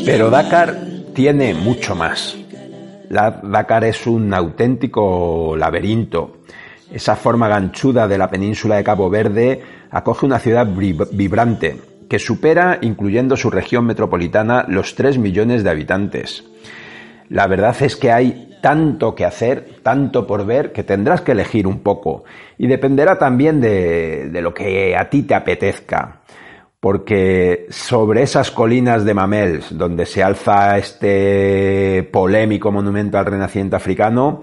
Pero 0.04 0.30
Dakar 0.30 0.78
tiene 1.14 1.54
mucho 1.54 1.94
más. 1.94 2.36
La 3.08 3.40
Dakar 3.42 3.84
es 3.84 4.06
un 4.06 4.32
auténtico 4.32 5.54
laberinto. 5.56 6.38
Esa 6.92 7.16
forma 7.16 7.48
ganchuda 7.48 8.06
de 8.06 8.18
la 8.18 8.30
península 8.30 8.76
de 8.76 8.84
Cabo 8.84 9.08
Verde 9.10 9.62
acoge 9.90 10.26
una 10.26 10.38
ciudad 10.38 10.66
vibrante 10.66 11.76
que 12.08 12.18
supera, 12.18 12.78
incluyendo 12.82 13.36
su 13.36 13.50
región 13.50 13.86
metropolitana, 13.86 14.64
los 14.68 14.94
3 14.94 15.18
millones 15.18 15.64
de 15.64 15.70
habitantes. 15.70 16.44
La 17.28 17.46
verdad 17.46 17.74
es 17.80 17.96
que 17.96 18.12
hay 18.12 18.58
tanto 18.60 19.14
que 19.14 19.24
hacer, 19.24 19.80
tanto 19.82 20.26
por 20.26 20.46
ver, 20.46 20.72
que 20.72 20.84
tendrás 20.84 21.22
que 21.22 21.32
elegir 21.32 21.66
un 21.66 21.80
poco. 21.80 22.24
Y 22.58 22.66
dependerá 22.66 23.18
también 23.18 23.60
de, 23.60 24.28
de 24.30 24.42
lo 24.42 24.54
que 24.54 24.96
a 24.96 25.08
ti 25.10 25.22
te 25.22 25.34
apetezca. 25.34 26.20
Porque 26.80 27.66
sobre 27.70 28.22
esas 28.22 28.50
colinas 28.50 29.04
de 29.04 29.14
Mamels, 29.14 29.76
donde 29.76 30.06
se 30.06 30.22
alza 30.22 30.76
este 30.76 32.08
polémico 32.12 32.70
monumento 32.70 33.18
al 33.18 33.26
renacimiento 33.26 33.76
africano, 33.76 34.42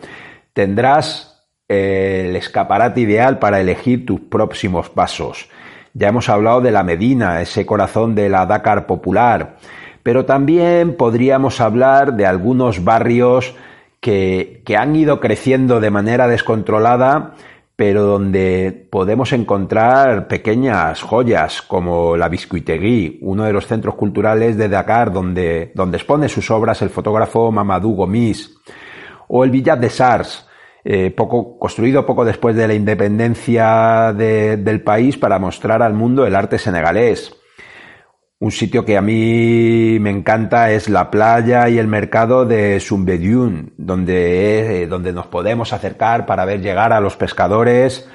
tendrás 0.54 1.31
el 1.72 2.36
escaparate 2.36 3.00
ideal 3.00 3.40
para 3.40 3.62
elegir 3.62 4.06
tus 4.06 4.20
próximos 4.20 4.90
pasos. 4.90 5.48
Ya 5.94 6.10
hemos 6.10 6.28
hablado 6.28 6.60
de 6.60 6.72
la 6.72 6.84
Medina, 6.84 7.42
ese 7.42 7.66
corazón 7.66 8.14
de 8.14 8.28
la 8.28 8.46
Dakar 8.46 8.88
popular, 8.88 9.56
pero 10.04 10.26
también 10.26 10.98
podríamos 10.98 11.62
hablar 11.62 12.16
de 12.16 12.26
algunos 12.26 12.84
barrios 12.84 13.56
que, 14.02 14.64
han 14.78 14.96
ido 14.96 15.20
creciendo 15.22 15.80
de 15.80 15.92
manera 15.92 16.28
descontrolada, 16.28 17.36
pero 17.78 18.04
donde 18.04 18.88
podemos 18.90 19.32
encontrar 19.32 20.28
pequeñas 20.28 21.02
joyas 21.02 21.62
como 21.62 22.18
la 22.18 22.28
Biscuiterie, 22.28 23.18
uno 23.22 23.46
de 23.46 23.54
los 23.54 23.68
centros 23.68 23.96
culturales 23.96 24.58
de 24.58 24.68
Dakar 24.68 25.14
donde, 25.14 25.72
donde 25.74 25.98
expone 25.98 26.28
sus 26.28 26.52
obras 26.52 26.82
el 26.82 26.90
fotógrafo 26.90 27.52
Mamadou 27.52 27.96
Gomis, 27.96 28.58
o 29.30 29.44
el 29.44 29.52
Villat 29.52 29.80
de 29.80 29.90
Sars, 29.90 30.48
eh, 30.84 31.12
poco, 31.12 31.60
construido 31.60 32.06
poco 32.06 32.26
después 32.26 32.56
de 32.56 32.68
la 32.68 32.74
independencia 32.74 34.14
del 34.14 34.82
país 34.82 35.18
para 35.18 35.38
mostrar 35.38 35.82
al 35.82 35.94
mundo 35.94 36.26
el 36.26 36.36
arte 36.36 36.58
senegalés. 36.58 37.36
Un 38.40 38.52
sitio 38.52 38.84
que 38.84 38.98
a 38.98 39.04
mí 39.04 40.00
me 40.00 40.10
encanta 40.10 40.72
es 40.72 40.90
la 40.90 41.12
playa 41.12 41.70
y 41.70 41.78
el 41.78 41.88
mercado 41.88 42.46
de 42.46 42.80
Sumbediun, 42.80 43.74
donde, 43.78 44.82
eh, 44.82 44.88
donde 44.88 45.14
nos 45.14 45.28
podemos 45.28 45.74
acercar 45.74 46.26
para 46.26 46.46
ver 46.46 46.60
llegar 46.62 46.92
a 46.92 47.02
los 47.02 47.16
pescadores 47.16 48.10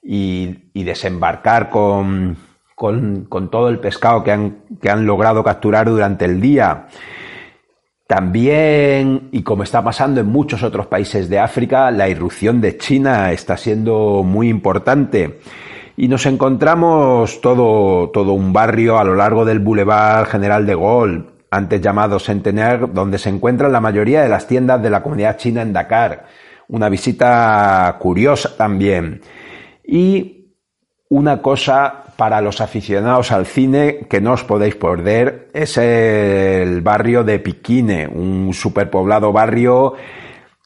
y, 0.00 0.60
desembarcar 0.74 1.70
con, 1.70 2.36
con, 2.76 3.50
todo 3.50 3.68
el 3.68 3.80
pescado 3.80 4.22
que 4.22 4.30
han, 4.30 4.58
que 4.80 4.90
han 4.90 5.06
logrado 5.06 5.42
capturar 5.42 5.88
durante 5.88 6.24
el 6.26 6.40
día. 6.40 6.86
También, 8.06 9.28
y 9.32 9.42
como 9.42 9.62
está 9.62 9.82
pasando 9.82 10.20
en 10.20 10.26
muchos 10.26 10.62
otros 10.62 10.86
países 10.86 11.30
de 11.30 11.38
África, 11.38 11.90
la 11.90 12.08
irrupción 12.08 12.60
de 12.60 12.76
China 12.76 13.32
está 13.32 13.56
siendo 13.56 14.22
muy 14.22 14.48
importante 14.48 15.40
y 15.96 16.08
nos 16.08 16.26
encontramos 16.26 17.40
todo, 17.40 18.10
todo 18.10 18.32
un 18.32 18.52
barrio 18.52 18.98
a 18.98 19.04
lo 19.04 19.14
largo 19.14 19.44
del 19.44 19.60
Boulevard 19.60 20.26
General 20.26 20.66
de 20.66 20.74
Gaulle, 20.74 21.24
antes 21.50 21.80
llamado 21.80 22.18
Centenaire, 22.18 22.88
donde 22.92 23.18
se 23.18 23.28
encuentran 23.28 23.72
la 23.72 23.80
mayoría 23.80 24.22
de 24.22 24.28
las 24.28 24.46
tiendas 24.46 24.82
de 24.82 24.90
la 24.90 25.02
comunidad 25.02 25.36
china 25.36 25.62
en 25.62 25.72
Dakar. 25.72 26.26
Una 26.68 26.88
visita 26.88 27.96
curiosa 28.00 28.56
también. 28.56 29.20
Y 29.86 30.43
una 31.08 31.42
cosa 31.42 32.04
para 32.16 32.40
los 32.40 32.60
aficionados 32.60 33.32
al 33.32 33.46
cine 33.46 34.06
que 34.08 34.20
no 34.20 34.32
os 34.32 34.44
podéis 34.44 34.76
perder 34.76 35.50
es 35.52 35.76
el 35.76 36.80
barrio 36.80 37.24
de 37.24 37.38
Piquine, 37.38 38.06
un 38.06 38.52
superpoblado 38.54 39.32
barrio 39.32 39.94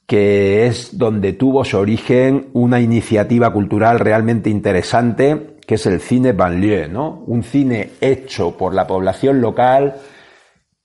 que 0.07 0.66
es 0.66 0.96
donde 0.96 1.35
tuvo 1.35 1.64
su 1.64 1.77
origen 1.77 2.48
una 2.55 2.81
iniciativa 2.81 3.53
cultural 3.53 3.98
realmente 3.98 4.48
interesante, 4.48 5.59
que 5.66 5.74
es 5.74 5.85
el 5.85 6.01
cine 6.01 6.33
banlieue, 6.33 6.88
¿no? 6.88 7.24
Un 7.27 7.42
cine 7.42 7.90
hecho 8.01 8.57
por 8.57 8.72
la 8.72 8.87
población 8.87 9.42
local, 9.42 9.96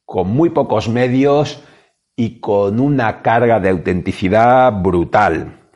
con 0.04 0.30
muy 0.30 0.50
pocos 0.50 0.89
medios 0.89 1.63
y 2.18 2.42
con 2.42 2.82
una 2.82 3.22
carga 3.22 3.62
de 3.62 3.70
autenticidad 3.70 4.74
brutal. 4.74 5.70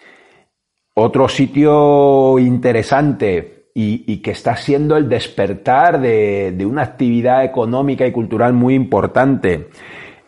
Otro 0.93 1.29
sitio 1.29 2.37
interesante 2.39 3.56
y, 3.79 4.17
que 4.17 4.31
está 4.31 4.55
siendo 4.55 4.97
el 4.97 5.07
despertar 5.07 6.01
de, 6.01 6.51
de 6.51 6.65
una 6.65 6.81
actividad 6.81 7.45
económica 7.45 8.07
y 8.07 8.11
cultural 8.11 8.51
muy 8.53 8.73
importante, 8.73 9.69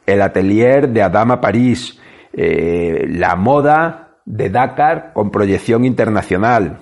el 0.05 0.21
atelier 0.21 0.89
de 0.89 1.01
Adama 1.01 1.41
París, 1.41 1.99
eh, 2.31 3.07
la 3.09 3.35
moda 3.35 4.19
de 4.23 4.51
Dakar 4.51 5.13
con 5.13 5.31
proyección 5.31 5.83
internacional, 5.83 6.77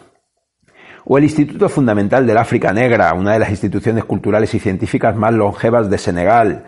o 1.05 1.17
el 1.17 1.23
Instituto 1.23 1.69
Fundamental 1.69 2.27
del 2.27 2.37
África 2.37 2.73
Negra, 2.73 3.13
una 3.13 3.31
de 3.31 3.39
las 3.39 3.49
instituciones 3.49 4.03
culturales 4.03 4.53
y 4.53 4.59
científicas 4.59 5.15
más 5.15 5.33
longevas 5.33 5.89
de 5.89 5.97
Senegal. 5.97 6.65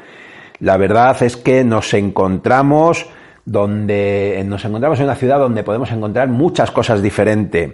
La 0.62 0.78
verdad 0.78 1.22
es 1.24 1.36
que 1.36 1.66
nos 1.66 1.94
encontramos 1.94 3.06
donde 3.44 4.42
nos 4.48 4.64
encontramos 4.64 4.98
en 5.00 5.06
una 5.06 5.16
ciudad 5.16 5.40
donde 5.40 5.64
podemos 5.64 5.92
encontrar 5.92 6.30
muchas 6.30 6.72
cosas 6.72 7.02
diferentes. 7.02 7.74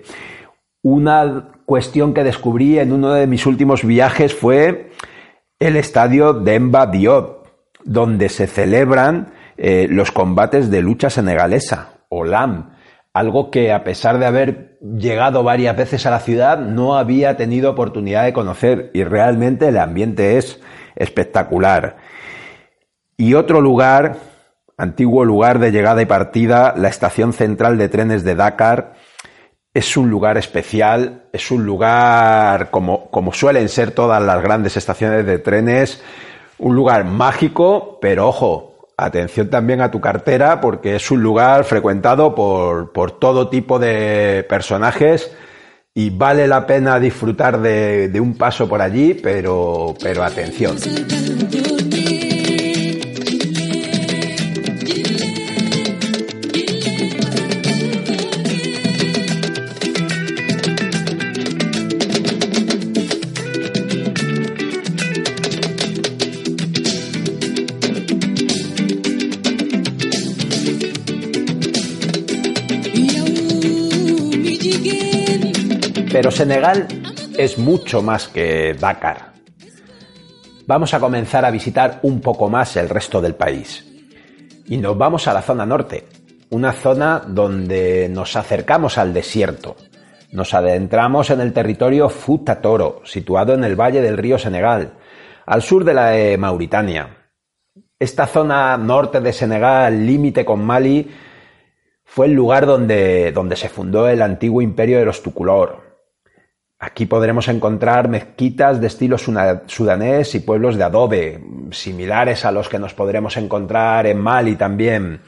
Una 0.82 1.52
cuestión 1.66 2.14
que 2.14 2.24
descubrí 2.24 2.80
en 2.80 2.94
uno 2.94 3.14
de 3.14 3.28
mis 3.28 3.46
últimos 3.46 3.84
viajes 3.84 4.34
fue 4.34 4.92
el 5.60 5.76
estadio 5.76 6.34
Demba 6.34 6.88
Diop, 6.88 7.48
donde 7.84 8.30
se 8.30 8.48
celebran 8.48 9.34
eh, 9.58 9.88
los 9.90 10.12
combates 10.12 10.70
de 10.70 10.82
lucha 10.82 11.10
senegalesa, 11.10 11.94
o 12.10 12.24
LAM, 12.24 12.76
algo 13.14 13.50
que 13.50 13.72
a 13.72 13.84
pesar 13.84 14.20
de 14.20 14.26
haber 14.26 14.78
llegado 14.82 15.44
varias 15.44 15.78
veces 15.78 16.06
a 16.06 16.12
la 16.12 16.20
ciudad 16.20 16.60
no 16.60 16.98
había 16.98 17.38
tenido 17.38 17.72
oportunidad 17.72 18.26
de 18.26 18.34
conocer 18.34 18.92
y 18.94 19.04
realmente 19.04 19.70
el 19.70 19.78
ambiente 19.78 20.38
es 20.38 20.60
espectacular. 20.96 21.98
Y 23.16 23.34
otro 23.36 23.62
lugar, 23.62 24.18
antiguo 24.78 25.24
lugar 25.24 25.60
de 25.60 25.72
llegada 25.72 26.02
y 26.02 26.06
partida, 26.06 26.74
la 26.76 26.90
estación 26.90 27.32
central 27.32 27.78
de 27.78 27.88
trenes 27.88 28.26
de 28.26 28.36
Dakar, 28.36 28.96
es 29.76 29.98
un 29.98 30.10
lugar 30.10 30.38
especial, 30.38 31.24
es 31.34 31.52
un 31.52 31.66
lugar 31.66 32.72
como, 32.72 33.12
como 33.12 33.34
suelen 33.34 33.68
ser 33.68 33.92
todas 33.92 34.24
las 34.24 34.42
grandes 34.42 34.78
estaciones 34.78 35.26
de 35.26 35.38
trenes, 35.38 36.02
un 36.60 36.78
lugar 36.78 37.04
mágico, 37.04 38.00
pero 38.02 38.30
ojo, 38.30 38.88
atención 38.96 39.50
también 39.50 39.82
a 39.82 39.92
tu 39.92 40.00
cartera 40.00 40.62
porque 40.62 40.96
es 40.96 41.12
un 41.12 41.22
lugar 41.22 41.66
frecuentado 41.66 42.34
por, 42.34 43.12
todo 43.20 43.50
tipo 43.50 43.78
de 43.78 44.46
personajes 44.48 45.36
y 45.94 46.10
vale 46.10 46.48
la 46.48 46.66
pena 46.66 46.98
disfrutar 46.98 47.60
de, 47.60 48.08
de 48.08 48.20
un 48.22 48.38
paso 48.38 48.70
por 48.70 48.82
allí, 48.82 49.14
pero, 49.14 49.94
pero 50.02 50.24
atención. 50.24 50.78
Pero 76.26 76.38
Senegal 76.38 76.88
es 77.38 77.60
mucho 77.60 78.02
más 78.02 78.28
que 78.28 78.74
Dakar. 78.74 79.34
Vamos 80.66 80.92
a 80.96 81.00
comenzar 81.00 81.46
a 81.46 81.52
visitar 81.52 82.00
un 82.02 82.20
poco 82.20 82.50
más 82.50 82.76
el 82.78 82.90
resto 82.90 83.22
del 83.22 83.36
país. 83.36 83.86
Y 84.66 84.78
nos 84.78 84.98
vamos 84.98 85.28
a 85.28 85.36
la 85.36 85.44
zona 85.44 85.68
norte, 85.68 86.08
una 86.50 86.74
zona 86.74 87.22
donde 87.28 88.10
nos 88.10 88.36
acercamos 88.36 88.98
al 88.98 89.14
desierto, 89.14 89.76
Nos 90.32 90.56
adentramos 90.56 91.30
en 91.30 91.42
el 91.42 91.54
territorio 91.54 92.10
Futa 92.10 92.60
Toro, 92.60 93.04
situado 93.06 93.54
en 93.54 93.64
el 93.64 93.80
valle 93.80 94.02
del 94.02 94.18
río 94.18 94.40
Senegal, 94.40 94.94
al 95.46 95.62
sur 95.62 95.86
de 95.86 95.94
la 95.94 96.08
de 96.08 96.40
Mauritania. 96.40 97.30
Esta 98.00 98.26
zona 98.26 98.76
norte 98.78 99.22
de 99.22 99.32
Senegal, 99.32 100.04
límite 100.04 100.44
con 100.44 100.66
Mali, 100.66 101.08
fue 102.04 102.26
el 102.26 102.34
lugar 102.34 102.66
donde, 102.66 103.32
donde 103.32 103.56
se 103.56 103.70
fundó 103.70 104.08
el 104.10 104.24
antiguo 104.24 104.64
imperio 104.64 104.98
de 104.98 105.06
los 105.06 105.22
Tukulor. 105.22 105.85
Aquí 106.86 107.08
podremos 107.08 107.48
encontrar 107.48 108.10
mezquitas 108.10 108.80
de 108.80 108.86
estilo 108.86 109.18
sudanés 109.18 110.36
y 110.36 110.40
pueblos 110.42 110.76
de 110.76 110.84
adobe, 110.84 111.44
similares 111.72 112.46
a 112.46 112.52
los 112.52 112.70
que 112.70 112.78
nos 112.78 112.94
podremos 112.94 113.38
encontrar 113.38 114.06
en 114.06 114.20
Mali 114.20 114.56
también, 114.56 115.22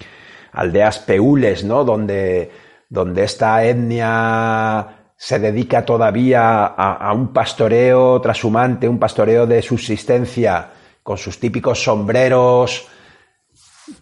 aldeas 0.51 0.99
peules, 0.99 1.63
¿no? 1.63 1.83
Donde, 1.83 2.51
donde 2.87 3.23
esta 3.23 3.65
etnia 3.65 5.13
se 5.15 5.39
dedica 5.39 5.83
todavía 5.83 6.63
a, 6.63 7.11
un 7.11 7.33
pastoreo 7.33 8.21
trashumante, 8.21 8.87
un 8.87 8.99
pastoreo 8.99 9.47
de 9.47 9.63
subsistencia, 9.63 10.69
con 11.01 11.17
sus 11.17 11.39
típicos 11.39 11.83
sombreros 11.83 12.87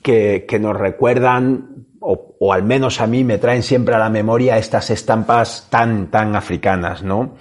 que, 0.04 0.46
nos 0.60 0.76
recuerdan, 0.76 1.88
o, 2.08 2.36
o, 2.40 2.54
al 2.54 2.64
menos 2.64 3.02
a 3.02 3.08
mí 3.08 3.24
me 3.24 3.40
traen 3.40 3.64
siempre 3.64 3.96
a 3.96 4.00
la 4.00 4.10
memoria 4.10 4.58
estas 4.58 4.92
estampas 4.92 5.68
tan, 5.72 6.12
tan 6.12 6.36
africanas, 6.36 7.02
¿no? 7.02 7.36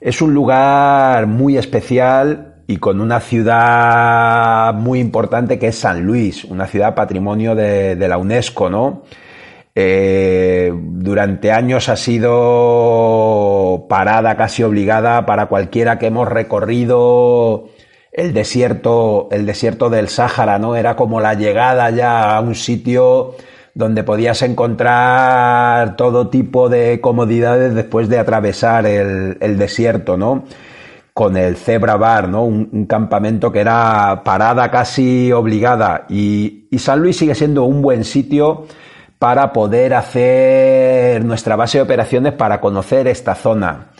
Es 0.00 0.20
un 0.20 0.34
lugar 0.34 1.28
muy 1.28 1.56
especial 1.56 2.56
y 2.66 2.78
con 2.78 3.00
una 3.00 3.20
ciudad 3.20 4.74
muy 4.74 4.98
importante 4.98 5.58
que 5.58 5.68
es 5.68 5.78
San 5.78 6.02
Luis, 6.02 6.44
una 6.44 6.66
ciudad 6.66 6.96
patrimonio 6.96 7.54
de, 7.54 7.94
de 7.94 8.08
la 8.08 8.18
UNESCO, 8.18 8.68
¿no? 8.68 9.02
Eh, 9.74 10.72
durante 10.74 11.52
años 11.52 11.88
ha 11.88 11.96
sido 11.96 13.86
parada 13.88 14.36
casi 14.36 14.64
obligada 14.64 15.24
para 15.24 15.46
cualquiera 15.46 15.98
que 15.98 16.08
hemos 16.08 16.28
recorrido 16.28 17.68
el 18.10 18.34
desierto, 18.34 19.28
el 19.30 19.46
desierto 19.46 19.88
del 19.88 20.08
Sáhara, 20.08 20.58
¿no? 20.58 20.74
Era 20.74 20.96
como 20.96 21.20
la 21.20 21.34
llegada 21.34 21.88
ya 21.90 22.36
a 22.36 22.40
un 22.40 22.56
sitio 22.56 23.36
donde 23.74 24.04
podías 24.04 24.42
encontrar 24.42 25.96
todo 25.96 26.28
tipo 26.28 26.68
de 26.68 27.00
comodidades 27.00 27.74
después 27.74 28.08
de 28.08 28.18
atravesar 28.18 28.86
el, 28.86 29.58
desierto, 29.58 30.16
¿no? 30.16 30.44
Con 31.14 31.36
el 31.36 31.56
Zebra 31.56 31.96
Bar, 31.96 32.28
¿no? 32.28 32.44
Un, 32.44 32.86
campamento 32.86 33.52
que 33.52 33.60
era 33.60 34.22
parada 34.24 34.70
casi 34.70 35.32
obligada. 35.32 36.06
Y, 36.08 36.68
y 36.70 36.78
San 36.78 37.00
Luis 37.00 37.16
sigue 37.16 37.34
siendo 37.34 37.64
un 37.64 37.82
buen 37.82 38.04
sitio 38.04 38.66
para 39.18 39.52
poder 39.52 39.94
hacer 39.94 41.24
nuestra 41.24 41.54
base 41.56 41.78
de 41.78 41.82
operaciones 41.82 42.32
para 42.32 42.60
conocer 42.60 43.06
esta 43.06 43.34
zona. 43.34 43.92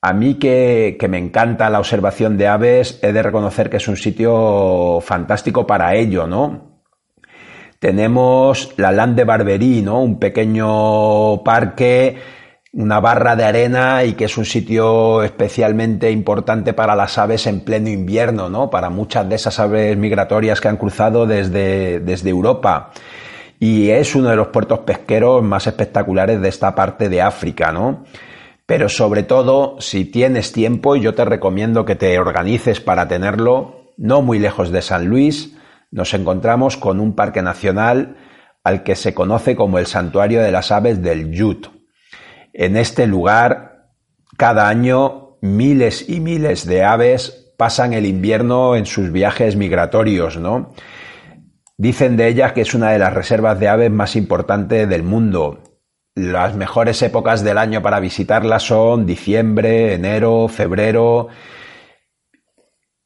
A 0.00 0.12
mí 0.12 0.34
que, 0.34 0.96
me 1.08 1.18
encanta 1.18 1.68
la 1.70 1.80
observación 1.80 2.38
de 2.38 2.46
aves, 2.46 3.00
he 3.02 3.12
de 3.12 3.22
reconocer 3.22 3.68
que 3.68 3.78
es 3.78 3.88
un 3.88 3.96
sitio 3.96 5.00
fantástico 5.00 5.66
para 5.66 5.94
ello, 5.96 6.26
¿no? 6.26 6.67
Tenemos 7.78 8.74
la 8.76 8.92
Land 8.92 9.16
de 9.16 9.24
Barberí, 9.24 9.82
¿no? 9.82 10.02
Un 10.02 10.18
pequeño 10.18 11.42
parque, 11.44 12.16
una 12.72 13.00
barra 13.00 13.36
de 13.36 13.44
arena 13.44 14.04
y 14.04 14.14
que 14.14 14.24
es 14.24 14.36
un 14.36 14.44
sitio 14.44 15.22
especialmente 15.22 16.10
importante 16.10 16.72
para 16.72 16.96
las 16.96 17.18
aves 17.18 17.46
en 17.46 17.60
pleno 17.60 17.88
invierno, 17.88 18.48
¿no? 18.48 18.68
Para 18.68 18.90
muchas 18.90 19.28
de 19.28 19.36
esas 19.36 19.58
aves 19.60 19.96
migratorias 19.96 20.60
que 20.60 20.68
han 20.68 20.76
cruzado 20.76 21.26
desde, 21.26 22.00
desde 22.00 22.30
Europa 22.30 22.90
y 23.60 23.90
es 23.90 24.14
uno 24.14 24.28
de 24.30 24.36
los 24.36 24.48
puertos 24.48 24.80
pesqueros 24.80 25.42
más 25.42 25.66
espectaculares 25.66 26.40
de 26.40 26.48
esta 26.48 26.74
parte 26.74 27.08
de 27.08 27.22
África, 27.22 27.72
¿no? 27.72 28.04
Pero 28.66 28.88
sobre 28.88 29.22
todo, 29.22 29.80
si 29.80 30.04
tienes 30.04 30.52
tiempo, 30.52 30.94
y 30.94 31.00
yo 31.00 31.14
te 31.14 31.24
recomiendo 31.24 31.84
que 31.84 31.96
te 31.96 32.18
organices 32.18 32.80
para 32.80 33.08
tenerlo, 33.08 33.92
no 33.96 34.20
muy 34.20 34.38
lejos 34.38 34.70
de 34.70 34.82
San 34.82 35.06
Luis, 35.06 35.56
nos 35.90 36.14
encontramos 36.14 36.76
con 36.76 37.00
un 37.00 37.14
parque 37.14 37.42
nacional 37.42 38.16
al 38.64 38.82
que 38.82 38.96
se 38.96 39.14
conoce 39.14 39.56
como 39.56 39.78
el 39.78 39.86
Santuario 39.86 40.42
de 40.42 40.52
las 40.52 40.70
Aves 40.70 41.02
del 41.02 41.32
Yut. 41.32 41.68
En 42.52 42.76
este 42.76 43.06
lugar, 43.06 43.90
cada 44.36 44.68
año, 44.68 45.38
miles 45.40 46.08
y 46.08 46.20
miles 46.20 46.66
de 46.66 46.84
aves 46.84 47.54
pasan 47.56 47.92
el 47.92 48.06
invierno 48.06 48.76
en 48.76 48.86
sus 48.86 49.10
viajes 49.10 49.56
migratorios. 49.56 50.38
Dicen 51.76 52.16
de 52.16 52.28
ella 52.28 52.54
que 52.54 52.62
es 52.62 52.74
una 52.74 52.90
de 52.90 52.98
las 52.98 53.14
reservas 53.14 53.58
de 53.58 53.68
aves 53.68 53.90
más 53.90 54.16
importantes 54.16 54.88
del 54.88 55.02
mundo. 55.02 55.62
Las 56.14 56.56
mejores 56.56 57.00
épocas 57.02 57.44
del 57.44 57.58
año 57.58 57.80
para 57.80 58.00
visitarla 58.00 58.58
son 58.58 59.06
diciembre, 59.06 59.94
enero, 59.94 60.48
febrero. 60.48 61.28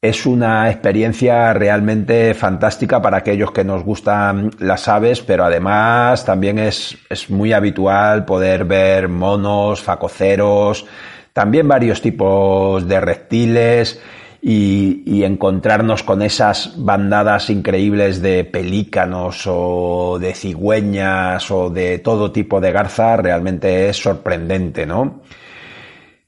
Es 0.03 0.25
una 0.25 0.69
experiencia 0.69 1.53
realmente 1.53 2.33
fantástica 2.33 3.01
para 3.01 3.19
aquellos 3.19 3.53
que 3.53 3.63
nos 3.63 3.85
gustan 3.85 4.51
las 4.59 4.89
aves, 4.89 5.21
pero 5.21 5.45
además 5.45 6.25
también 6.25 6.59
es, 6.59 6.97
es 7.09 7.29
muy 7.29 7.53
habitual 7.53 8.25
poder 8.25 8.65
ver 8.65 9.07
monos, 9.07 9.81
facoceros, 9.81 10.85
también 11.31 11.69
varios 11.69 12.01
tipos 12.01 12.85
de 12.85 12.99
reptiles 12.99 14.01
y, 14.41 15.23
encontrarnos 15.23 16.03
con 16.03 16.21
esas 16.21 16.73
bandadas 16.75 17.49
increíbles 17.49 18.21
de 18.21 18.43
pelícanos 18.43 19.45
o 19.47 20.17
de 20.19 20.33
cigüeñas 20.35 21.49
o 21.49 21.69
de 21.69 21.99
todo 21.99 22.29
tipo 22.33 22.59
de 22.59 22.73
garza 22.73 23.15
realmente 23.15 23.87
es 23.87 23.95
sorprendente, 23.95 24.85
¿no? 24.85 25.21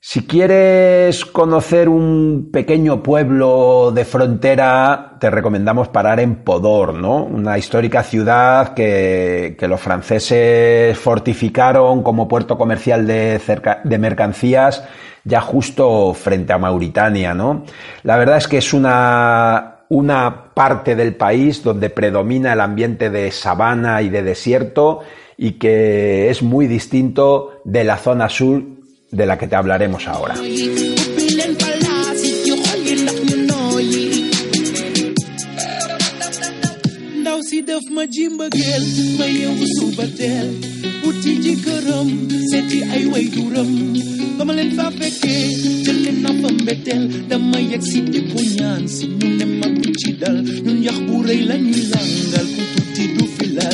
Si 0.08 0.28
quieres 0.28 1.26
conocer 1.26 1.90
un 1.90 2.50
pequeño 2.54 3.02
pueblo 3.02 3.92
de 3.92 4.06
frontera, 4.06 5.18
te 5.20 5.32
recomendamos 5.32 5.88
parar 5.88 6.20
en 6.20 6.44
Podor, 6.44 6.94
¿no? 6.94 7.24
Una 7.24 7.58
histórica 7.58 8.04
ciudad 8.04 8.76
que, 8.76 9.58
los 9.62 9.82
franceses 9.82 10.96
fortificaron 10.96 12.04
como 12.04 12.28
puerto 12.28 12.56
comercial 12.56 13.08
de, 13.08 13.42
de 13.84 13.98
mercancías 13.98 14.88
ya 15.24 15.42
justo 15.42 16.14
frente 16.14 16.54
a 16.54 16.60
Mauritania, 16.60 17.34
¿no? 17.34 17.64
La 18.04 18.18
verdad 18.18 18.38
es 18.38 18.48
que 18.48 18.60
es 18.60 18.74
una, 18.74 19.78
una 19.90 20.54
parte 20.54 20.96
del 20.96 21.16
país 21.16 21.64
donde 21.64 21.90
predomina 21.90 22.54
el 22.54 22.62
ambiente 22.62 23.10
de 23.10 23.32
sabana 23.32 24.04
y 24.04 24.10
de 24.10 24.22
desierto 24.22 25.00
y 25.36 25.54
que 25.54 26.30
es 26.30 26.44
muy 26.44 26.68
distinto 26.68 27.60
de 27.66 27.84
la 27.84 27.98
zona 27.98 28.30
sur 28.30 28.75
de 29.16 29.26
la 29.26 29.38
que 29.38 29.48
te 29.48 29.56
hablaremos 29.56 30.08
ahora. 30.08 30.36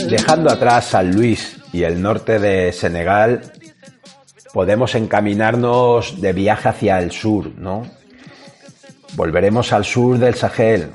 Dejando 0.09 0.49
atrás 0.51 0.85
San 0.85 1.11
Luis 1.11 1.55
y 1.73 1.83
el 1.83 2.01
norte 2.01 2.39
de 2.39 2.71
Senegal, 2.73 3.41
podemos 4.53 4.95
encaminarnos 4.95 6.19
de 6.21 6.33
viaje 6.33 6.69
hacia 6.69 6.99
el 6.99 7.11
sur, 7.11 7.51
¿no? 7.57 7.83
Volveremos 9.15 9.73
al 9.73 9.85
sur 9.85 10.17
del 10.17 10.35
Sahel, 10.35 10.91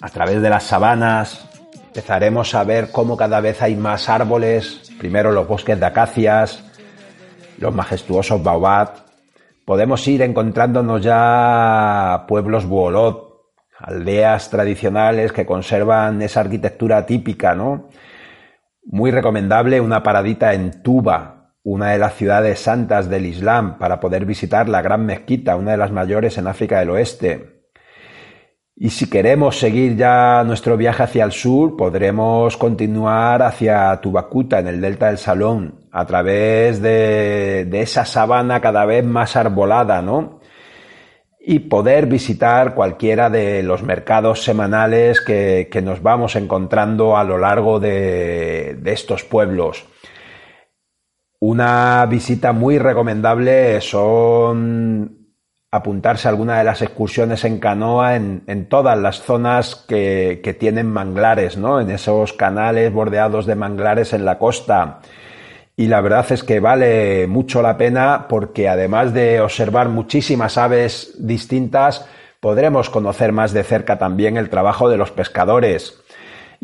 a 0.00 0.08
través 0.08 0.40
de 0.42 0.50
las 0.50 0.64
sabanas, 0.64 1.48
empezaremos 1.86 2.54
a 2.54 2.64
ver 2.64 2.90
cómo 2.90 3.16
cada 3.16 3.40
vez 3.40 3.62
hay 3.62 3.76
más 3.76 4.08
árboles, 4.08 4.92
primero 4.98 5.32
los 5.32 5.46
bosques 5.46 5.78
de 5.78 5.86
acacias, 5.86 6.64
los 7.58 7.74
majestuosos 7.74 8.42
baobab, 8.42 8.90
podemos 9.64 10.06
ir 10.06 10.22
encontrándonos 10.22 11.02
ya 11.02 12.24
pueblos 12.28 12.66
buolot, 12.66 13.34
aldeas 13.78 14.50
tradicionales 14.50 15.32
que 15.32 15.46
conservan 15.46 16.22
esa 16.22 16.40
arquitectura 16.40 17.06
típica, 17.06 17.54
¿no? 17.54 17.88
Muy 18.84 19.10
recomendable 19.10 19.80
una 19.80 20.02
paradita 20.02 20.52
en 20.52 20.82
Tuba, 20.82 21.33
una 21.64 21.92
de 21.92 21.98
las 21.98 22.14
ciudades 22.14 22.60
santas 22.60 23.08
del 23.08 23.24
Islam, 23.24 23.78
para 23.78 23.98
poder 23.98 24.26
visitar 24.26 24.68
la 24.68 24.82
Gran 24.82 25.06
Mezquita, 25.06 25.56
una 25.56 25.72
de 25.72 25.78
las 25.78 25.90
mayores 25.90 26.36
en 26.36 26.46
África 26.46 26.78
del 26.78 26.90
Oeste. 26.90 27.64
Y 28.76 28.90
si 28.90 29.08
queremos 29.08 29.58
seguir 29.58 29.96
ya 29.96 30.44
nuestro 30.44 30.76
viaje 30.76 31.04
hacia 31.04 31.24
el 31.24 31.32
sur, 31.32 31.74
podremos 31.76 32.58
continuar 32.58 33.40
hacia 33.42 33.98
Tubacuta, 34.02 34.58
en 34.58 34.66
el 34.66 34.80
delta 34.80 35.06
del 35.06 35.16
Salón, 35.16 35.86
a 35.90 36.04
través 36.04 36.82
de, 36.82 37.66
de 37.66 37.80
esa 37.80 38.04
sabana 38.04 38.60
cada 38.60 38.84
vez 38.84 39.04
más 39.04 39.34
arbolada, 39.34 40.02
¿no? 40.02 40.40
Y 41.40 41.60
poder 41.60 42.06
visitar 42.06 42.74
cualquiera 42.74 43.30
de 43.30 43.62
los 43.62 43.82
mercados 43.82 44.42
semanales 44.42 45.20
que, 45.22 45.68
que 45.70 45.80
nos 45.80 46.02
vamos 46.02 46.36
encontrando 46.36 47.16
a 47.16 47.24
lo 47.24 47.38
largo 47.38 47.80
de, 47.80 48.76
de 48.80 48.92
estos 48.92 49.24
pueblos. 49.24 49.86
Una 51.40 52.06
visita 52.06 52.52
muy 52.52 52.78
recomendable 52.78 53.80
son 53.80 55.24
apuntarse 55.70 56.28
a 56.28 56.30
alguna 56.30 56.58
de 56.58 56.64
las 56.64 56.82
excursiones 56.82 57.44
en 57.44 57.58
canoa 57.58 58.14
en, 58.14 58.68
todas 58.68 58.96
las 58.96 59.20
zonas 59.22 59.74
que, 59.88 60.40
que, 60.42 60.54
tienen 60.54 60.86
manglares, 60.86 61.56
¿no? 61.56 61.80
En 61.80 61.90
esos 61.90 62.32
canales 62.32 62.92
bordeados 62.92 63.44
de 63.44 63.56
manglares 63.56 64.12
en 64.12 64.24
la 64.24 64.38
costa. 64.38 65.00
Y 65.76 65.88
la 65.88 66.00
verdad 66.00 66.30
es 66.30 66.44
que 66.44 66.60
vale 66.60 67.26
mucho 67.26 67.60
la 67.60 67.76
pena 67.76 68.26
porque 68.28 68.68
además 68.68 69.12
de 69.12 69.40
observar 69.40 69.88
muchísimas 69.88 70.56
aves 70.56 71.16
distintas, 71.18 72.06
podremos 72.38 72.90
conocer 72.90 73.32
más 73.32 73.52
de 73.52 73.64
cerca 73.64 73.98
también 73.98 74.36
el 74.36 74.50
trabajo 74.50 74.88
de 74.88 74.96
los 74.96 75.10
pescadores. 75.10 76.03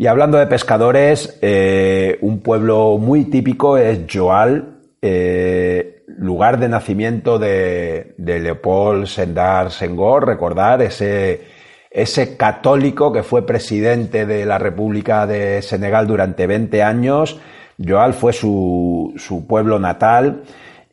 Y 0.01 0.07
hablando 0.07 0.39
de 0.39 0.47
pescadores, 0.47 1.39
eh, 1.43 2.17
un 2.23 2.41
pueblo 2.41 2.97
muy 2.97 3.27
típico 3.27 3.77
es 3.77 4.01
Joal, 4.11 4.79
eh, 5.03 6.05
lugar 6.17 6.59
de 6.59 6.71
nacimiento 6.71 7.39
de, 7.39 8.15
Leopold 8.17 9.05
Sendar 9.05 9.71
Senghor, 9.71 10.27
recordar 10.27 10.81
ese, 10.81 11.43
ese 11.91 12.39
católico 12.39 13.13
que 13.13 13.23
fue 13.23 13.45
presidente 13.45 14.25
de 14.25 14.47
la 14.47 14.57
República 14.57 15.27
de 15.27 15.61
Senegal 15.61 16.07
durante 16.07 16.47
20 16.47 16.83
años. 16.83 17.39
Joal 17.79 18.15
fue 18.15 18.33
su, 18.33 19.13
su 19.19 19.47
pueblo 19.47 19.79
natal 19.79 20.45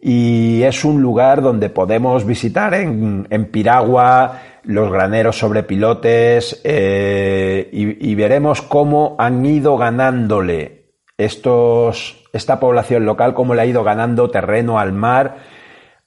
y 0.10 0.64
es 0.64 0.86
un 0.86 1.02
lugar 1.02 1.42
donde 1.42 1.70
podemos 1.70 2.26
visitar 2.26 2.74
en, 2.74 3.28
Piragua 3.52 4.40
los 4.64 4.90
graneros 4.90 5.38
sobre 5.38 5.64
pilotes 5.64 6.62
eh, 6.64 7.68
y, 7.74 8.16
veremos 8.16 8.62
cómo 8.62 9.18
han 9.20 9.46
ido 9.46 9.76
ganándole 9.76 10.94
estos, 11.18 12.24
esta 12.32 12.58
población 12.58 13.04
local, 13.06 13.34
cómo 13.34 13.54
le 13.54 13.64
ha 13.64 13.66
ido 13.66 13.84
ganando 13.84 14.32
terreno 14.32 14.80
al 14.80 14.94
mar 14.94 15.40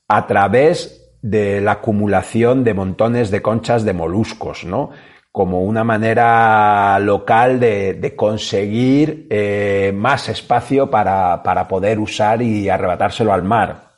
a 0.09 0.27
través 0.27 1.13
de 1.21 1.61
la 1.61 1.73
acumulación 1.73 2.65
de 2.65 2.73
montones 2.73 3.31
de 3.31 3.43
conchas 3.43 3.85
de 3.85 3.93
moluscos, 3.93 4.65
¿no? 4.65 4.93
como 5.31 5.61
una 5.61 5.85
manera 5.85 6.99
local 7.01 7.61
de, 7.61 7.93
de 7.93 8.17
conseguir 8.17 9.27
eh, 9.29 9.93
más 9.95 10.31
espacio 10.31 10.91
para, 10.91 11.43
para 11.43 11.69
poder 11.69 11.99
usar 11.99 12.41
y 12.41 12.71
arrebatárselo 12.71 13.35
al 13.35 13.43
mar. 13.43 13.90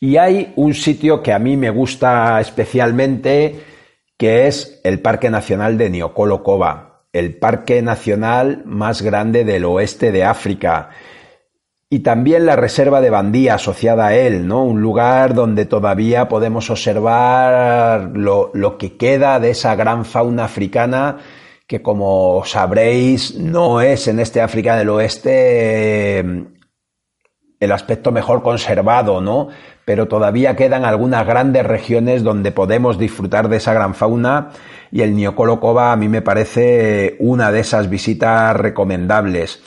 Y 0.00 0.16
hay 0.16 0.54
un 0.56 0.72
sitio 0.72 1.22
que 1.22 1.34
a 1.34 1.38
mí 1.38 1.58
me 1.58 1.68
gusta 1.68 2.40
especialmente, 2.40 3.60
que 4.16 4.46
es 4.46 4.80
el 4.82 5.00
Parque 5.00 5.28
Nacional 5.28 5.76
de 5.76 5.90
Niokolo-Koba, 5.90 7.04
el 7.12 7.36
parque 7.36 7.82
nacional 7.82 8.62
más 8.64 9.02
grande 9.02 9.44
del 9.44 9.66
oeste 9.66 10.10
de 10.10 10.24
África. 10.24 10.88
Y 11.90 11.98
también 11.98 12.46
la 12.46 12.56
reserva 12.56 13.02
de 13.02 13.10
Bandía 13.10 13.56
asociada 13.56 14.06
a 14.06 14.16
él, 14.16 14.46
¿no? 14.46 14.64
Un 14.64 14.80
lugar 14.80 15.34
donde 15.34 15.66
todavía 15.66 16.28
podemos 16.28 16.70
observar 16.70 18.12
lo, 18.14 18.50
lo 18.54 18.78
que 18.78 18.96
queda 18.96 19.38
de 19.38 19.50
esa 19.50 19.74
gran 19.74 20.06
fauna 20.06 20.44
africana 20.44 21.18
que 21.66 21.82
como 21.82 22.42
sabréis 22.46 23.36
no 23.36 23.80
es 23.80 24.08
en 24.08 24.18
este 24.18 24.40
África 24.40 24.76
del 24.76 24.88
Oeste 24.88 26.24
el 27.60 27.72
aspecto 27.72 28.10
mejor 28.10 28.42
conservado, 28.42 29.20
¿no? 29.20 29.48
Pero 29.84 30.08
todavía 30.08 30.56
quedan 30.56 30.86
algunas 30.86 31.26
grandes 31.26 31.66
regiones 31.66 32.22
donde 32.22 32.52
podemos 32.52 32.98
disfrutar 32.98 33.50
de 33.50 33.58
esa 33.58 33.74
gran 33.74 33.94
fauna 33.94 34.48
y 34.90 35.02
el 35.02 35.14
Niokolo-Koba 35.14 35.92
a 35.92 35.96
mí 35.96 36.08
me 36.08 36.22
parece 36.22 37.16
una 37.18 37.52
de 37.52 37.60
esas 37.60 37.90
visitas 37.90 38.56
recomendables. 38.56 39.62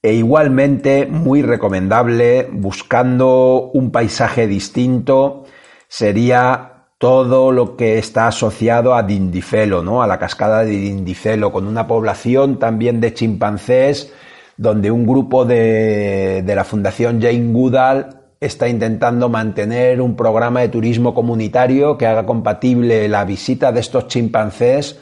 E 0.00 0.12
igualmente 0.12 1.06
muy 1.06 1.42
recomendable, 1.42 2.48
buscando 2.52 3.70
un 3.72 3.90
paisaje 3.90 4.46
distinto, 4.46 5.44
sería 5.88 6.88
todo 6.98 7.52
lo 7.52 7.76
que 7.76 7.98
está 7.98 8.28
asociado 8.28 8.94
a 8.94 9.02
Dindifelo, 9.02 9.82
¿no? 9.82 10.02
A 10.02 10.06
la 10.06 10.18
cascada 10.18 10.60
de 10.60 10.70
Dindifelo, 10.70 11.50
con 11.50 11.66
una 11.66 11.86
población 11.86 12.58
también 12.58 13.00
de 13.00 13.12
chimpancés 13.12 14.12
donde 14.56 14.90
un 14.90 15.06
grupo 15.06 15.44
de, 15.44 16.42
de 16.44 16.54
la 16.54 16.64
Fundación 16.64 17.20
Jane 17.20 17.52
Goodall 17.52 18.24
está 18.40 18.68
intentando 18.68 19.28
mantener 19.28 20.00
un 20.00 20.16
programa 20.16 20.60
de 20.60 20.68
turismo 20.68 21.14
comunitario 21.14 21.96
que 21.96 22.06
haga 22.06 22.26
compatible 22.26 23.08
la 23.08 23.24
visita 23.24 23.72
de 23.72 23.80
estos 23.80 24.08
chimpancés 24.08 24.98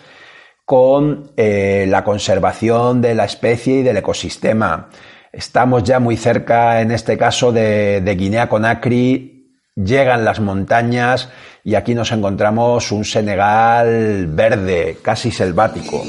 con 0.65 1.33
eh, 1.37 1.87
la 1.88 2.05
conservación 2.05 3.03
de 3.03 3.15
la 3.15 3.25
especie 3.25 3.79
y 3.79 3.83
del 3.83 3.97
ecosistema. 3.97 4.88
Estamos 5.33 5.83
ya 5.83 5.99
muy 5.99 6.17
cerca, 6.17 6.81
en 6.81 6.93
este 6.93 7.19
caso, 7.19 7.53
de, 7.53 8.01
de 8.01 8.15
Guinea-Conakry, 8.15 9.33
llegan 9.75 10.25
las 10.25 10.41
montañas 10.41 11.31
y 11.65 11.75
aquí 11.75 11.95
nos 11.95 12.12
encontramos 12.12 12.93
un 12.93 13.05
Senegal 13.05 14.27
verde, 14.29 14.99
casi 15.03 15.31
selvático. 15.31 16.03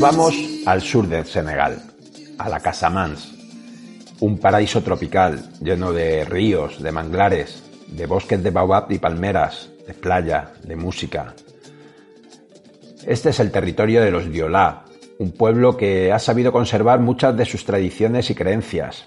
Vamos 0.00 0.34
al 0.64 0.80
sur 0.80 1.06
de 1.06 1.24
Senegal, 1.26 1.78
a 2.38 2.48
la 2.48 2.60
Casamance, 2.60 3.28
un 4.20 4.38
paraíso 4.38 4.82
tropical 4.82 5.42
lleno 5.60 5.92
de 5.92 6.24
ríos, 6.24 6.82
de 6.82 6.90
manglares, 6.90 7.62
de 7.86 8.06
bosques 8.06 8.42
de 8.42 8.50
baobab 8.50 8.90
y 8.90 8.98
palmeras, 8.98 9.68
de 9.86 9.92
playa, 9.92 10.52
de 10.62 10.74
música. 10.74 11.34
Este 13.06 13.28
es 13.28 13.40
el 13.40 13.50
territorio 13.50 14.02
de 14.02 14.10
los 14.10 14.30
Diolá, 14.32 14.86
un 15.18 15.32
pueblo 15.32 15.76
que 15.76 16.10
ha 16.12 16.18
sabido 16.18 16.50
conservar 16.50 17.00
muchas 17.00 17.36
de 17.36 17.44
sus 17.44 17.66
tradiciones 17.66 18.30
y 18.30 18.34
creencias. 18.34 19.04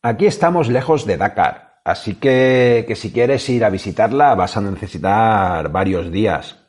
Aquí 0.00 0.24
estamos 0.24 0.68
lejos 0.68 1.04
de 1.04 1.18
Dakar, 1.18 1.74
Así 1.84 2.14
que, 2.14 2.86
que 2.88 2.96
si 2.96 3.12
quieres 3.12 3.46
ir 3.50 3.62
a 3.62 3.68
visitarla 3.68 4.34
vas 4.34 4.56
a 4.56 4.62
necesitar 4.62 5.68
varios 5.68 6.10
días. 6.10 6.63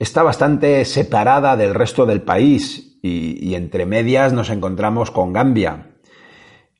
Está 0.00 0.22
bastante 0.22 0.86
separada 0.86 1.58
del 1.58 1.74
resto 1.74 2.06
del 2.06 2.22
país 2.22 2.98
y, 3.02 3.54
entre 3.54 3.84
medias 3.84 4.32
nos 4.32 4.48
encontramos 4.48 5.10
con 5.10 5.34
Gambia. 5.34 5.88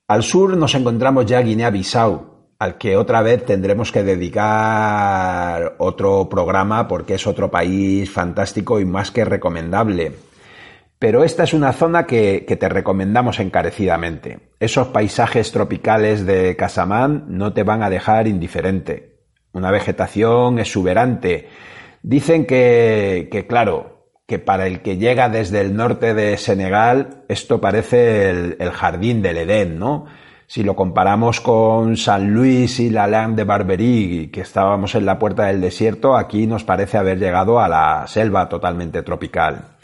Al 0.08 0.22
sur 0.22 0.56
nos 0.56 0.74
encontramos 0.74 1.26
ya 1.26 1.42
Guinea-Bissau, 1.42 2.54
al 2.58 2.78
que 2.78 2.96
otra 2.96 3.20
vez 3.20 3.44
tendremos 3.44 3.92
que 3.92 4.04
dedicar 4.04 5.74
otro 5.76 6.30
programa 6.30 6.88
porque 6.88 7.16
es 7.16 7.26
otro 7.26 7.50
país 7.50 8.10
fantástico 8.10 8.80
y 8.80 8.86
más 8.86 9.10
que 9.10 9.26
recomendable. 9.26 10.12
Pero 10.98 11.22
esta 11.22 11.44
es 11.44 11.52
una 11.52 11.74
zona 11.74 12.06
que, 12.06 12.46
te 12.58 12.68
recomendamos 12.70 13.38
encarecidamente. 13.38 14.48
Esos 14.60 14.88
paisajes 14.88 15.52
tropicales 15.52 16.24
de 16.24 16.56
Casamán 16.56 17.26
no 17.28 17.52
te 17.52 17.64
van 17.64 17.82
a 17.82 17.90
dejar 17.90 18.28
indiferente. 18.28 19.20
Una 19.52 19.70
vegetación 19.70 20.58
exuberante. 20.58 21.48
Dicen 22.02 22.46
que, 22.46 23.28
que, 23.30 23.46
claro, 23.46 24.00
que 24.30 24.38
para 24.38 24.68
el 24.68 24.80
que 24.80 24.96
llega 24.96 25.28
desde 25.28 25.60
el 25.60 25.74
norte 25.74 26.14
de 26.14 26.36
Senegal, 26.36 27.24
esto 27.26 27.60
parece 27.60 28.30
el, 28.30 28.70
jardín 28.70 29.22
del 29.22 29.38
Edén, 29.38 29.76
¿no? 29.76 30.06
Si 30.46 30.62
lo 30.62 30.76
comparamos 30.76 31.40
con 31.40 31.96
San 31.96 32.32
Luis 32.32 32.78
y 32.78 32.90
la 32.90 33.08
Lande 33.08 33.42
de 33.42 33.44
Barberí, 33.44 34.30
que 34.32 34.42
estábamos 34.42 34.94
en 34.94 35.04
la 35.04 35.18
puerta 35.18 35.46
del 35.46 35.60
desierto, 35.60 36.16
aquí 36.16 36.46
nos 36.46 36.62
parece 36.62 36.96
haber 36.96 37.18
llegado 37.18 37.58
a 37.58 37.68
la 37.68 38.04
selva 38.06 38.48
totalmente 38.48 39.02
tropical. 39.02 39.76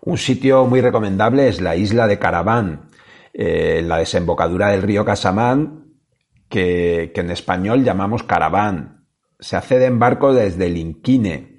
Un 0.00 0.16
sitio 0.16 0.64
muy 0.64 0.80
recomendable 0.80 1.48
es 1.48 1.60
la 1.60 1.76
isla 1.76 2.06
de 2.06 2.18
Caraván, 2.18 2.88
eh, 3.34 3.82
la 3.84 3.98
desembocadura 3.98 4.68
del 4.68 4.80
río 4.80 5.04
Casamán, 5.04 5.92
que, 6.48 7.12
que, 7.14 7.20
en 7.20 7.30
español 7.30 7.84
llamamos 7.84 8.22
Caraván. 8.22 8.93
Se 9.44 9.56
accede 9.56 9.84
en 9.84 9.98
barco 9.98 10.32
desde 10.32 10.70
Linquine. 10.70 11.58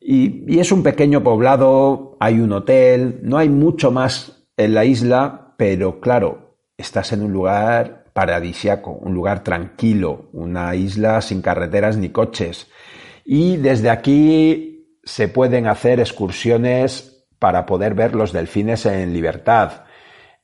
Y, 0.00 0.44
y 0.46 0.60
es 0.60 0.70
un 0.70 0.84
pequeño 0.84 1.24
poblado, 1.24 2.16
hay 2.20 2.38
un 2.38 2.52
hotel, 2.52 3.18
no 3.24 3.38
hay 3.38 3.48
mucho 3.48 3.90
más 3.90 4.46
en 4.56 4.74
la 4.74 4.84
isla, 4.84 5.54
pero 5.56 6.00
claro, 6.00 6.60
estás 6.76 7.12
en 7.12 7.22
un 7.22 7.32
lugar 7.32 8.04
paradisiaco, 8.12 8.92
un 8.92 9.14
lugar 9.14 9.42
tranquilo, 9.42 10.28
una 10.32 10.76
isla 10.76 11.20
sin 11.20 11.42
carreteras 11.42 11.96
ni 11.96 12.10
coches. 12.10 12.68
Y 13.24 13.56
desde 13.56 13.90
aquí 13.90 14.96
se 15.02 15.26
pueden 15.26 15.66
hacer 15.66 15.98
excursiones 15.98 17.26
para 17.40 17.66
poder 17.66 17.94
ver 17.94 18.14
los 18.14 18.32
delfines 18.32 18.86
en 18.86 19.12
libertad. 19.12 19.84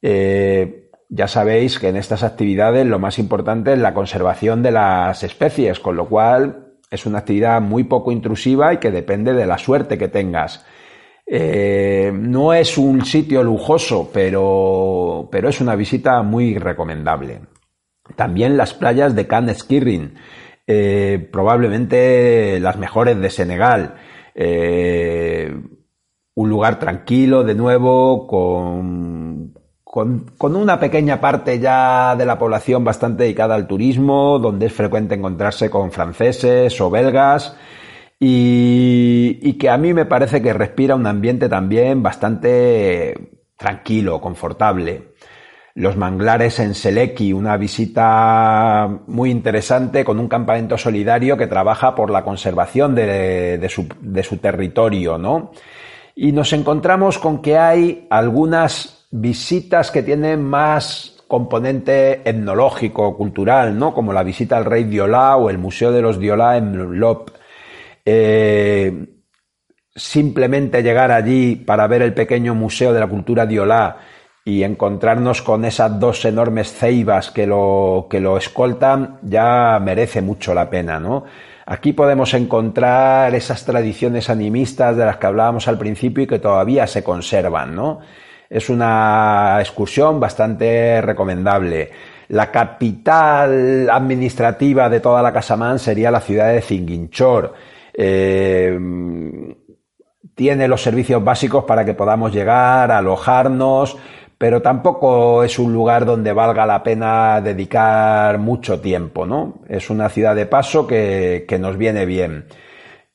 Eh, 0.03 0.91
ya 1.09 1.29
sabéis 1.29 1.79
que 1.79 1.89
en 1.89 1.97
estas 1.97 2.25
actividades 2.25 2.85
lo 2.87 2.99
más 2.99 3.19
importante 3.19 3.73
es 3.73 3.79
la 3.79 3.95
conservación 3.95 4.63
de 4.63 4.73
las 4.73 5.23
especies, 5.23 5.79
con 5.79 5.97
lo 5.97 6.09
cual 6.09 6.64
es 6.95 7.07
una 7.07 7.19
actividad 7.19 7.61
muy 7.61 7.85
poco 7.85 8.13
intrusiva 8.13 8.73
y 8.73 8.79
que 8.79 8.91
depende 8.91 9.33
de 9.33 9.47
la 9.47 9.59
suerte 9.59 9.99
que 9.99 10.09
tengas. 10.09 10.65
Eh, 11.27 12.13
no 12.15 12.53
es 12.53 12.77
un 12.77 13.05
sitio 13.05 13.43
lujoso, 13.43 14.11
pero, 14.13 15.29
pero 15.31 15.49
es 15.49 15.61
una 15.61 15.75
visita 15.75 16.23
muy 16.23 16.59
recomendable. 16.59 17.41
También 18.17 18.57
las 18.57 18.75
playas 18.75 19.15
de 19.15 19.27
Can 19.27 19.55
Skirring, 19.55 20.15
eh, 20.67 21.29
probablemente 21.33 22.61
las 22.61 22.77
mejores 22.77 23.19
de 23.19 23.31
Senegal. 23.31 23.95
Eh, 24.35 25.55
un 26.37 26.49
lugar 26.49 26.79
tranquilo, 26.79 27.45
de 27.45 27.55
nuevo, 27.55 28.27
con, 28.27 29.54
con, 29.95 30.57
una 30.57 30.81
pequeña 30.81 31.21
parte 31.21 31.61
ya 31.61 32.17
de 32.17 32.27
la 32.27 32.37
población 32.37 32.83
bastante 32.83 33.23
dedicada 33.23 33.55
al 33.55 33.69
turismo, 33.69 34.41
donde 34.41 34.67
es 34.67 34.73
frecuente 34.73 35.15
encontrarse 35.15 35.71
con 35.71 35.93
franceses 35.93 36.81
o 36.81 36.91
belgas 36.91 37.57
y, 38.19 39.53
que 39.53 39.71
a 39.71 39.77
mí 39.77 39.95
me 39.95 40.05
parece 40.05 40.43
que 40.43 40.53
respira 40.53 40.97
un 40.97 41.07
ambiente 41.07 41.49
también 41.49 42.03
bastante 42.03 43.39
tranquilo, 43.57 44.21
confortable. 44.21 45.15
Los 45.77 45.97
manglares 45.97 46.59
en 46.59 46.75
Seleki, 46.75 47.33
una 47.33 47.57
visita 47.57 48.99
muy 49.07 49.31
interesante 49.31 50.05
con 50.05 50.19
un 50.19 50.27
campamento 50.27 50.77
solidario 50.77 51.37
que 51.37 51.47
trabaja 51.47 51.95
por 51.95 52.11
la 52.11 52.25
conservación 52.25 52.97
de 52.97 54.25
su 54.25 54.37
territorio, 54.39 55.19
¿no? 55.19 55.53
Y 56.17 56.33
nos 56.33 56.53
encontramos 56.53 57.21
con 57.21 57.41
que 57.41 57.59
hay 57.59 58.09
algunas 58.11 59.04
visitas 59.17 59.93
que 59.93 60.03
tienen 60.03 60.43
más 60.43 61.23
componente 61.29 62.29
etnológico, 62.29 63.17
cultural, 63.17 63.79
¿no? 63.79 63.95
Como 63.95 64.13
la 64.13 64.25
visita 64.25 64.57
al 64.57 64.65
rey 64.65 64.85
Diolá 64.85 65.37
o 65.37 65.51
el 65.51 65.59
Museo 65.59 65.93
de 65.93 66.03
los 66.03 66.19
Diolá 66.19 66.57
en 66.57 66.99
Lop 66.99 67.31
eh, 68.05 69.07
simplemente 69.95 70.83
llegar 70.83 71.13
allí 71.13 71.55
para 71.55 71.87
ver 71.87 72.03
el 72.03 72.13
pequeño 72.13 72.57
museo 72.57 72.93
de 72.93 72.99
la 72.99 73.07
cultura 73.07 73.47
diolá 73.47 73.99
y 74.45 74.65
encontrarnos 74.65 75.43
con 75.43 75.65
esas 75.65 75.99
dos 76.01 76.25
enormes 76.25 76.73
ceibas 76.73 77.31
que 77.31 77.47
lo, 77.47 78.09
que 78.11 78.19
lo 78.19 78.37
escoltan 78.37 79.21
ya 79.23 79.79
merece 79.81 80.23
mucho 80.23 80.53
la 80.55 80.69
pena, 80.69 80.99
¿no? 80.99 81.25
Aquí 81.67 81.93
podemos 81.93 82.35
encontrar 82.35 83.33
esas 83.35 83.65
tradiciones 83.65 84.29
animistas 84.29 84.97
de 84.97 85.07
las 85.07 85.17
que 85.19 85.27
hablábamos 85.27 85.69
al 85.69 85.79
principio 85.79 86.25
y 86.25 86.27
que 86.27 86.41
todavía 86.41 86.87
se 86.89 87.05
conservan, 87.05 87.77
¿no? 87.77 88.01
Es 88.55 88.71
una 88.71 89.57
excursión 89.59 90.21
bastante 90.21 91.01
recomendable. 91.01 91.91
La 92.29 92.53
capital 92.53 93.91
administrativa 93.91 94.89
de 94.89 95.01
toda 95.01 95.21
la 95.23 95.33
Casamán 95.33 95.81
sería 95.81 96.13
la 96.13 96.21
ciudad 96.21 96.53
de 96.53 96.63
Zinguinchor 96.63 97.53
eh, 97.93 98.79
tiene 100.35 100.69
los 100.69 100.83
servicios 100.83 101.23
básicos 101.23 101.65
para 101.65 101.85
que 101.85 101.95
podamos 101.95 102.33
llegar, 102.33 102.91
alojarnos, 102.91 103.97
pero 104.39 104.63
tampoco 104.63 105.43
es 105.43 105.59
un 105.59 105.73
lugar 105.73 106.05
donde 106.05 106.33
valga 106.33 106.65
la 106.65 106.83
pena 106.83 107.41
dedicar 107.41 108.39
mucho 108.39 108.81
tiempo, 108.81 109.27
¿no? 109.27 109.63
Es 109.69 109.91
una 109.91 110.09
ciudad 110.09 110.35
de 110.35 110.47
paso 110.47 110.87
que, 110.87 111.45
que 111.49 111.59
nos 111.59 111.77
viene 111.77 112.05
bien. 112.07 112.47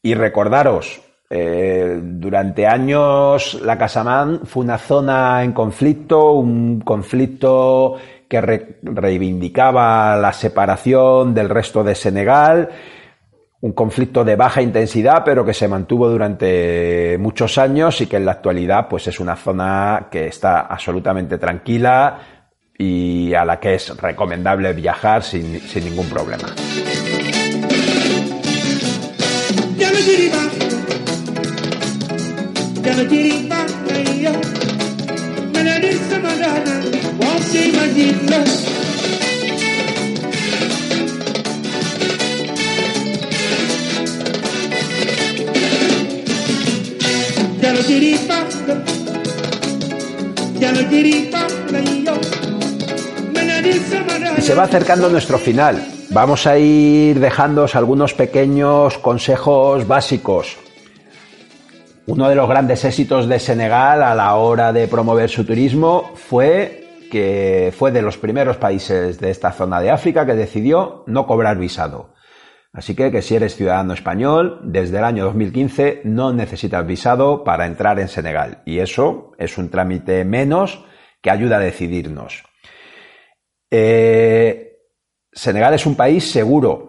Y 0.01 0.15
recordaros, 0.15 1.01
eh, 1.31 1.99
durante 2.01 2.65
años 2.65 3.59
la 3.63 3.77
Casamán 3.77 4.41
fue 4.45 4.63
una 4.63 4.79
zona 4.79 5.43
en 5.43 5.51
conflicto, 5.53 6.31
un 6.31 6.81
conflicto 6.81 7.97
que 8.27 8.41
re 8.41 8.79
reivindicaba 8.81 10.15
la 10.15 10.33
separación 10.33 11.35
del 11.35 11.49
resto 11.49 11.83
de 11.83 11.93
Senegal, 11.93 12.69
un 13.61 13.73
conflicto 13.73 14.23
de 14.23 14.35
baja 14.35 14.61
intensidad, 14.63 15.23
pero 15.23 15.45
que 15.45 15.53
se 15.53 15.67
mantuvo 15.67 16.09
durante 16.09 17.17
muchos 17.19 17.59
años 17.59 18.01
y 18.01 18.07
que 18.07 18.17
en 18.17 18.25
la 18.25 18.31
actualidad 18.31 18.87
pues 18.89 19.07
es 19.07 19.19
una 19.19 19.35
zona 19.35 20.07
que 20.09 20.27
está 20.27 20.61
absolutamente 20.61 21.37
tranquila 21.37 22.19
y 22.75 23.35
a 23.35 23.45
la 23.45 23.59
que 23.59 23.75
es 23.75 23.95
recomendable 23.97 24.73
viajar 24.73 25.21
sin, 25.21 25.59
sin 25.59 25.85
ningún 25.85 26.07
problema. 26.09 26.47
Se 54.41 54.55
va 54.55 54.63
acercando 54.63 55.09
nuestro 55.09 55.37
final. 55.37 55.85
Vamos 56.09 56.47
a 56.47 56.57
ir 56.57 57.19
dejándoos 57.19 57.75
algunos 57.75 58.15
pequeños 58.15 58.97
consejos 58.97 59.87
básicos. 59.87 60.57
Uno 62.09 62.27
de 62.27 62.33
los 62.33 62.49
grandes 62.49 62.83
éxitos 62.85 63.27
de 63.27 63.37
Senegal 63.37 64.01
a 64.01 64.15
la 64.15 64.33
hora 64.33 64.73
de 64.73 64.87
promover 64.87 65.29
su 65.29 65.45
turismo 65.45 66.09
fue 66.15 66.87
que 67.11 67.71
fue 67.77 67.91
de 67.91 68.01
los 68.01 68.17
primeros 68.17 68.57
países 68.57 69.19
de 69.19 69.29
esta 69.29 69.51
zona 69.51 69.79
de 69.79 69.91
África 69.91 70.25
que 70.25 70.33
decidió 70.33 71.03
no 71.05 71.27
cobrar 71.27 71.59
visado. 71.59 72.15
Así 72.73 72.95
que, 72.95 73.11
que 73.11 73.21
si 73.21 73.35
eres 73.35 73.55
ciudadano 73.55 73.93
español, 73.93 74.59
desde 74.63 74.97
el 74.97 75.03
año 75.03 75.25
2015 75.25 76.01
no 76.05 76.33
necesitas 76.33 76.83
visado 76.87 77.43
para 77.43 77.67
entrar 77.67 77.99
en 77.99 78.07
Senegal. 78.07 78.63
Y 78.65 78.79
eso 78.79 79.33
es 79.37 79.59
un 79.59 79.69
trámite 79.69 80.25
menos 80.25 80.83
que 81.21 81.29
ayuda 81.29 81.57
a 81.57 81.59
decidirnos. 81.59 82.43
Eh, 83.69 84.79
Senegal 85.31 85.75
es 85.75 85.85
un 85.85 85.93
país 85.93 86.31
seguro. 86.31 86.88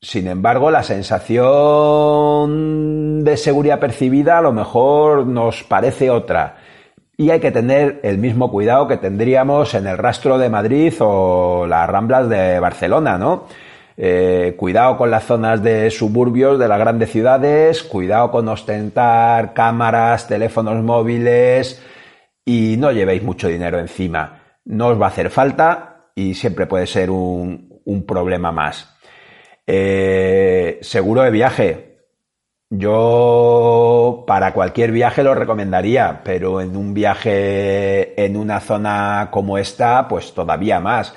Sin 0.00 0.28
embargo, 0.28 0.70
la 0.70 0.84
sensación 0.84 1.44
de 3.24 3.36
seguridad 3.36 3.80
percibida 3.80 4.38
a 4.38 4.42
lo 4.42 4.52
mejor 4.52 5.26
nos 5.26 5.64
parece 5.64 6.08
otra. 6.10 6.58
Y 7.16 7.30
hay 7.30 7.40
que 7.40 7.50
tener 7.50 7.98
el 8.04 8.18
mismo 8.18 8.48
cuidado 8.52 8.86
que 8.86 8.96
tendríamos 8.96 9.74
en 9.74 9.88
el 9.88 9.98
rastro 9.98 10.38
de 10.38 10.48
Madrid 10.50 10.94
o 11.00 11.66
las 11.66 11.90
ramblas 11.90 12.28
de 12.28 12.60
Barcelona, 12.60 13.18
¿no? 13.18 13.46
Eh, 13.96 14.54
cuidado 14.56 14.96
con 14.96 15.10
las 15.10 15.24
zonas 15.24 15.60
de 15.60 15.90
suburbios 15.90 16.60
de 16.60 16.68
las 16.68 16.78
grandes 16.78 17.10
ciudades, 17.10 17.82
cuidado 17.82 18.30
con 18.30 18.46
ostentar 18.46 19.52
cámaras, 19.52 20.28
teléfonos 20.28 20.80
móviles 20.84 21.82
y 22.44 22.76
no 22.78 22.92
llevéis 22.92 23.24
mucho 23.24 23.48
dinero 23.48 23.80
encima. 23.80 24.42
No 24.64 24.86
os 24.88 25.00
va 25.00 25.06
a 25.06 25.08
hacer 25.08 25.30
falta 25.30 26.12
y 26.14 26.34
siempre 26.34 26.66
puede 26.66 26.86
ser 26.86 27.10
un, 27.10 27.80
un 27.84 28.06
problema 28.06 28.52
más. 28.52 28.97
Eh, 29.70 30.78
seguro 30.80 31.20
de 31.22 31.30
viaje. 31.30 31.98
Yo 32.70 34.24
para 34.26 34.54
cualquier 34.54 34.92
viaje 34.92 35.22
lo 35.22 35.34
recomendaría, 35.34 36.22
pero 36.24 36.62
en 36.62 36.74
un 36.74 36.94
viaje 36.94 38.24
en 38.24 38.36
una 38.38 38.60
zona 38.60 39.28
como 39.30 39.58
esta, 39.58 40.08
pues 40.08 40.32
todavía 40.32 40.80
más 40.80 41.14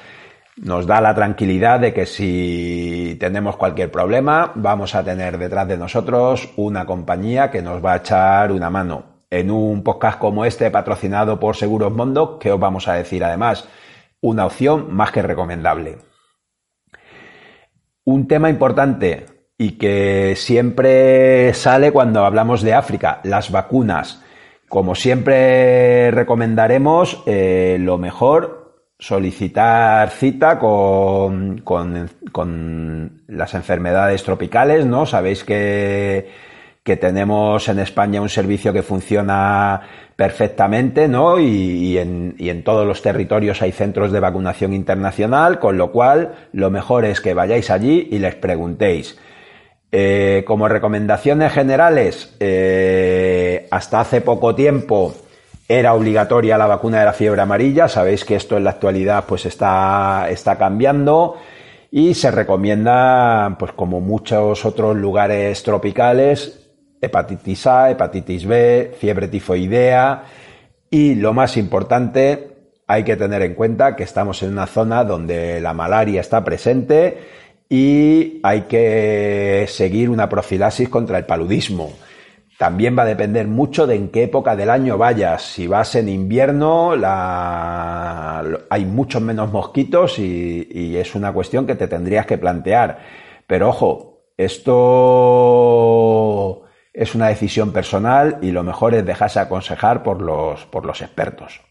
nos 0.58 0.86
da 0.86 1.00
la 1.00 1.16
tranquilidad 1.16 1.80
de 1.80 1.94
que 1.94 2.06
si 2.06 3.18
tenemos 3.22 3.56
cualquier 3.56 3.90
problema, 3.90 4.52
vamos 4.56 4.96
a 4.96 5.04
tener 5.04 5.38
detrás 5.38 5.68
de 5.70 5.78
nosotros 5.78 6.50
una 6.58 6.86
compañía 6.86 7.50
que 7.52 7.62
nos 7.62 7.84
va 7.84 7.94
a 7.94 7.98
echar 7.98 8.52
una 8.52 8.70
mano. 8.70 9.22
En 9.30 9.50
un 9.50 9.82
podcast 9.82 10.20
como 10.20 10.44
este, 10.44 10.70
patrocinado 10.72 11.40
por 11.40 11.56
Seguros 11.56 11.94
Mondo, 11.94 12.38
que 12.38 12.52
os 12.52 12.60
vamos 12.60 12.90
a 12.90 12.96
decir 12.96 13.24
además, 13.24 13.66
una 14.20 14.46
opción 14.46 14.94
más 14.94 15.12
que 15.12 15.22
recomendable. 15.22 16.11
Un 18.04 18.28
tema 18.28 18.50
importante 18.50 19.26
y 19.58 19.74
que 19.74 20.34
siempre 20.36 21.54
sale 21.54 21.92
cuando 21.92 22.26
hablamos 22.26 22.64
de 22.64 22.74
África, 22.74 23.20
las 23.24 23.52
vacunas. 23.52 24.24
Como 24.68 24.96
siempre 24.96 26.10
recomendaremos, 26.10 27.22
eh, 27.28 27.78
lo 27.80 28.00
mejor 28.00 28.62
solicitar 28.98 30.10
cita 30.10 30.58
con, 30.58 31.60
con, 31.60 32.10
con, 32.32 33.24
las 33.28 33.54
enfermedades 33.54 34.24
tropicales, 34.24 34.86
¿no? 34.86 35.06
Sabéis 35.06 35.44
que, 35.44 36.30
que, 36.84 36.98
tenemos 36.98 37.68
en 37.68 37.80
España 37.80 38.22
un 38.22 38.30
servicio 38.30 38.72
que 38.72 38.84
funciona 38.84 39.82
perfectamente, 40.22 41.08
¿no? 41.08 41.40
Y, 41.40 41.98
en, 41.98 42.64
todos 42.64 42.86
los 42.86 43.02
territorios 43.02 43.60
hay 43.64 43.72
centros 43.72 44.12
de 44.12 44.20
vacunación 44.20 44.72
internacional, 44.72 45.58
con 45.58 45.80
lo 45.80 45.92
cual 45.92 46.36
lo 46.54 46.70
mejor 46.70 47.06
es 47.06 47.22
que 47.22 47.34
vayáis 47.34 47.72
allí 47.72 48.08
y 48.12 48.20
les 48.20 48.36
preguntéis. 48.36 49.18
Eh, 49.92 50.44
como 50.46 50.68
recomendaciones 50.68 51.52
generales, 51.52 52.36
eh, 52.40 53.68
hasta 53.72 54.02
hace 54.02 54.22
poco 54.22 54.54
tiempo, 54.54 55.16
era 55.68 55.96
obligatoria 55.96 56.56
la 56.56 56.68
vacuna 56.68 57.00
de 57.00 57.06
la 57.06 57.14
fiebre 57.14 57.42
amarilla. 57.42 57.88
Sabéis 57.88 58.24
que 58.24 58.36
esto 58.36 58.58
en 58.58 58.66
la 58.66 58.70
actualidad 58.70 59.24
pues 59.28 59.48
está, 59.48 60.28
está 60.30 60.56
cambiando 60.56 61.38
y 61.90 62.14
se 62.14 62.30
recomienda, 62.30 63.56
pues 63.58 63.72
como 63.72 64.02
muchos 64.02 64.66
otros 64.66 64.96
lugares 64.96 65.64
tropicales, 65.64 66.61
hepatitis 67.02 67.68
A, 67.68 67.90
hepatitis 67.92 68.46
B, 68.46 68.96
fiebre 69.00 69.28
tifoidea 69.28 70.24
y 70.90 71.16
lo 71.16 71.34
más 71.34 71.58
importante, 71.58 72.50
hay 72.86 73.04
que 73.04 73.16
tener 73.16 73.42
en 73.42 73.56
cuenta 73.56 73.96
que 73.96 74.04
estamos 74.04 74.44
en 74.44 74.52
una 74.52 74.68
zona 74.68 75.06
donde 75.06 75.62
la 75.62 75.74
malaria 75.74 76.20
está 76.20 76.44
presente 76.44 77.18
y 77.70 78.42
hay 78.44 78.64
que 78.64 79.66
seguir 79.70 80.10
una 80.10 80.28
profilaxis 80.28 80.90
contra 80.90 81.18
el 81.18 81.26
paludismo. 81.26 81.94
También 82.58 82.98
va 82.98 83.04
a 83.04 83.06
depender 83.06 83.48
mucho 83.48 83.88
de 83.88 83.96
en 83.96 84.10
qué 84.10 84.24
época 84.24 84.58
del 84.58 84.70
año 84.70 84.98
vayas. 84.98 85.42
Si 85.42 85.68
vas 85.68 85.96
en 85.96 86.10
invierno, 86.10 86.92
hay 88.70 88.86
muchos 88.86 89.22
menos 89.22 89.52
mosquitos 89.54 90.20
y, 90.20 90.98
es 90.98 91.16
una 91.16 91.32
cuestión 91.32 91.66
que 91.66 91.76
te 91.76 91.88
tendrías 91.88 92.26
que 92.26 92.38
plantear. 92.38 93.00
Pero 93.48 93.70
ojo, 93.70 94.26
esto 94.36 94.72
es 96.94 97.16
una 97.16 97.28
decisión 97.28 97.72
personal 97.72 98.40
y 98.42 98.52
lo 98.52 98.64
mejor 98.64 98.94
es 98.96 99.06
dejarse 99.06 99.40
aconsejar 99.40 100.04
por 100.04 100.22
los, 100.22 100.66
por 100.66 100.86
los 100.86 101.02
expertos. 101.02 101.62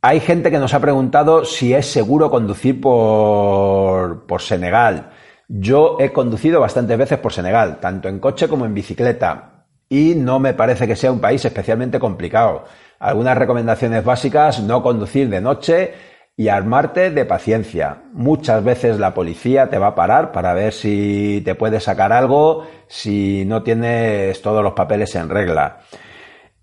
Hay 0.00 0.18
gente 0.18 0.50
que 0.50 0.58
nos 0.58 0.74
ha 0.74 0.80
preguntado 0.80 1.44
si 1.44 1.74
es 1.74 1.86
seguro 1.86 2.30
conducir 2.30 2.80
por, 2.80 4.26
por 4.26 4.42
Senegal. 4.42 5.10
Yo 5.46 5.96
he 6.00 6.12
conducido 6.12 6.60
bastantes 6.60 6.98
veces 6.98 7.18
por 7.18 7.32
Senegal, 7.32 7.78
tanto 7.78 8.08
en 8.08 8.18
coche 8.18 8.48
como 8.48 8.66
en 8.66 8.74
bicicleta, 8.74 9.66
y 9.88 10.14
no 10.16 10.40
me 10.40 10.54
parece 10.54 10.88
que 10.88 10.96
sea 10.96 11.12
un 11.12 11.20
país 11.20 11.44
especialmente 11.44 12.00
complicado. 12.00 12.64
Algunas 12.98 13.38
recomendaciones 13.38 14.02
básicas, 14.04 14.60
no 14.60 14.82
conducir 14.82 15.28
de 15.28 15.40
noche 15.40 15.94
y 16.36 16.48
armarte 16.48 17.10
de 17.10 17.24
paciencia. 17.24 18.04
Muchas 18.12 18.64
veces 18.64 18.98
la 18.98 19.14
policía 19.14 19.68
te 19.68 19.78
va 19.78 19.88
a 19.88 19.94
parar 19.94 20.32
para 20.32 20.54
ver 20.54 20.72
si 20.72 21.42
te 21.44 21.54
puede 21.54 21.80
sacar 21.80 22.12
algo, 22.12 22.66
si 22.88 23.44
no 23.44 23.62
tienes 23.62 24.40
todos 24.42 24.62
los 24.62 24.72
papeles 24.72 25.14
en 25.14 25.28
regla. 25.28 25.80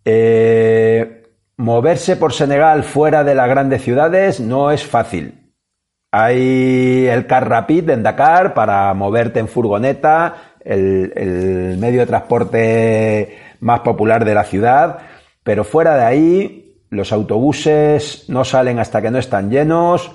Eh, 0.05 1.23
moverse 1.57 2.15
por 2.15 2.33
Senegal 2.33 2.83
fuera 2.83 3.23
de 3.23 3.35
las 3.35 3.49
grandes 3.49 3.83
ciudades 3.83 4.39
no 4.39 4.71
es 4.71 4.83
fácil. 4.83 5.53
Hay 6.11 7.05
el 7.07 7.27
Car 7.27 7.47
Rapid 7.47 7.91
en 7.91 8.01
Dakar 8.01 8.55
para 8.55 8.91
moverte 8.95 9.39
en 9.39 9.47
furgoneta, 9.47 10.55
el, 10.61 11.77
medio 11.79 11.99
de 11.99 12.07
transporte 12.07 13.37
más 13.59 13.81
popular 13.81 14.25
de 14.25 14.33
la 14.33 14.43
ciudad, 14.43 14.99
pero 15.43 15.63
fuera 15.63 15.95
de 15.95 16.03
ahí 16.03 16.68
los 16.89 17.11
autobuses 17.11 18.25
no 18.29 18.43
salen 18.43 18.79
hasta 18.79 19.01
que 19.01 19.11
no 19.11 19.19
están 19.19 19.49
llenos 19.49 20.11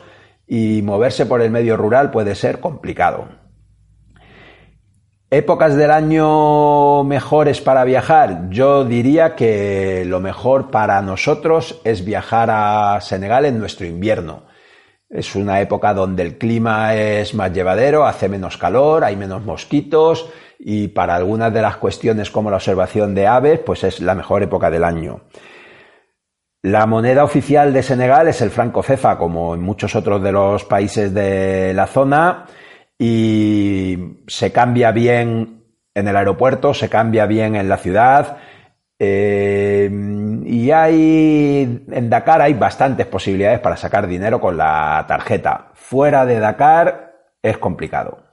y 0.47 0.83
moverse 0.83 1.27
por 1.27 1.41
el 1.41 1.51
medio 1.51 1.77
rural 1.77 2.11
puede 2.11 2.35
ser 2.35 2.61
complicado. 2.61 3.29
¿Épocas 5.31 5.75
del 5.75 5.91
año 5.91 7.03
mejores 7.05 7.61
para 7.61 7.85
viajar? 7.85 8.51
Yo 8.51 8.85
diría 8.85 9.35
que 9.35 10.05
lo 10.07 10.20
mejor 10.20 10.70
para 10.70 11.01
nosotros 11.03 11.81
es 11.85 12.05
viajar 12.05 12.51
a 12.53 13.01
Senegal 13.01 13.47
en 13.47 13.59
nuestro 13.59 13.87
invierno 13.87 14.45
es 15.14 15.37
una 15.37 15.61
época 15.61 15.95
donde 15.95 16.25
el 16.25 16.39
clima 16.39 16.97
es 16.97 17.35
más 17.35 17.53
llevadero, 17.53 18.05
hace 18.05 18.29
menos 18.29 18.57
calor, 18.57 19.05
hay 19.05 19.14
menos 19.14 19.45
mosquitos 19.45 20.29
y 20.59 20.89
para 20.89 21.14
algunas 21.14 21.55
de 21.55 21.62
las 21.62 21.77
cuestiones 21.77 22.31
como 22.31 22.51
la 22.51 22.57
observación 22.57 23.14
de 23.14 23.29
aves, 23.29 23.61
pues 23.61 23.85
es 23.85 24.01
la 24.01 24.16
mejor 24.16 24.43
época 24.43 24.70
del 24.70 24.83
año. 24.83 25.20
La 26.65 26.87
moneda 26.87 27.25
oficial 27.25 27.75
de 27.75 27.83
Senegal 27.83 28.27
es 28.27 28.41
el 28.41 28.49
franco 28.49 28.83
cefa, 28.83 29.19
como 29.19 29.55
en 29.55 29.61
muchos 29.61 29.95
otros 29.95 30.23
de 30.23 30.33
los 30.33 30.65
países 30.65 31.12
de 31.12 31.75
la 31.75 31.87
zona, 31.87 32.47
y 32.99 34.23
se 34.27 34.51
cambia 34.51 34.91
bien 34.91 35.62
en 35.93 36.09
el 36.09 36.17
aeropuerto, 36.17 36.73
se 36.73 36.89
cambia 36.89 37.27
bien 37.27 37.55
en 37.55 37.69
la 37.69 37.77
ciudad, 37.77 38.39
eh, 38.99 39.91
y 40.47 40.71
hay 40.71 41.85
en 41.87 42.09
Dakar 42.09 42.41
hay 42.41 42.55
bastantes 42.55 43.05
posibilidades 43.09 43.61
para 43.61 43.77
sacar 43.77 44.07
dinero 44.07 44.41
con 44.41 44.57
la 44.57 45.05
tarjeta. 45.07 45.71
Fuera 45.75 46.25
de 46.25 46.41
Dakar 46.41 47.12
es 47.43 47.59
complicado. 47.59 48.24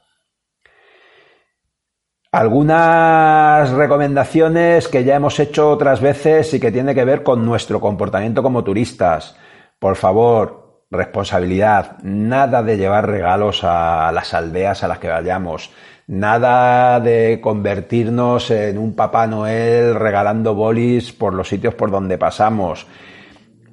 Algunas 2.32 3.70
recomendaciones 3.72 4.88
que 4.88 5.04
ya 5.04 5.16
hemos 5.16 5.40
hecho 5.40 5.70
otras 5.70 6.00
veces 6.00 6.54
y 6.54 6.60
que 6.60 6.72
tiene 6.72 6.96
que 6.96 7.04
ver 7.04 7.24
con 7.24 7.46
nuestro 7.46 7.82
comportamiento 7.82 8.42
como 8.42 8.64
turistas. 8.64 9.36
Por 9.80 9.98
favor, 9.98 10.86
responsabilidad. 10.90 11.98
Nada 12.04 12.64
de 12.64 12.78
llevar 12.78 13.08
regalos 13.08 13.64
a 13.64 14.12
las 14.14 14.34
aldeas 14.34 14.84
a 14.84 14.88
las 14.88 15.00
que 15.00 15.10
vayamos 15.10 15.72
Nada 16.12 17.00
de 17.00 17.40
convertirnos 17.42 18.52
en 18.52 18.78
un 18.78 18.96
Papá 18.96 19.28
Noel 19.28 19.96
regalando 19.96 20.54
bolis 20.54 21.14
por 21.14 21.34
los 21.34 21.48
sitios 21.48 21.74
por 21.74 21.90
donde 21.90 22.18
pasamos. 22.18 22.86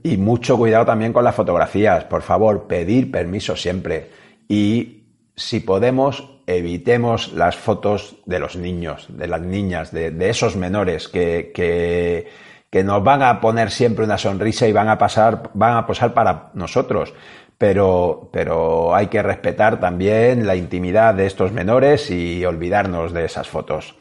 Y 0.04 0.18
mucho 0.18 0.56
cuidado 0.56 0.86
también 0.86 1.12
con 1.12 1.24
las 1.24 1.34
fotografías. 1.34 2.04
Por 2.04 2.22
favor, 2.22 2.68
pedir 2.68 3.10
permiso 3.10 3.56
siempre. 3.56 4.10
Y 4.46 5.08
si 5.34 5.58
podemos, 5.58 6.37
evitemos 6.48 7.32
las 7.32 7.56
fotos 7.56 8.16
de 8.26 8.38
los 8.38 8.56
niños, 8.56 9.06
de 9.08 9.28
las 9.28 9.40
niñas, 9.40 9.92
de, 9.92 10.12
esos 10.28 10.56
menores 10.56 11.08
que, 11.08 11.52
que, 11.54 12.28
que, 12.70 12.84
nos 12.84 13.04
van 13.04 13.22
a 13.22 13.40
poner 13.40 13.70
siempre 13.70 14.04
una 14.04 14.18
sonrisa 14.18 14.66
y 14.66 14.72
van 14.72 14.88
a 14.88 14.98
pasar, 14.98 15.50
van 15.54 15.76
a 15.76 15.86
posar 15.86 16.14
para 16.14 16.50
nosotros 16.54 17.12
pero, 17.58 18.30
pero 18.32 18.94
hay 18.94 19.08
que 19.08 19.20
respetar 19.20 19.80
también 19.80 20.46
la 20.46 20.54
intimidad 20.54 21.14
de 21.14 21.26
estos 21.26 21.52
menores 21.52 22.08
y 22.10 22.44
olvidarnos 22.44 23.12
de 23.12 23.24
esas 23.24 23.48
fotos. 23.48 23.96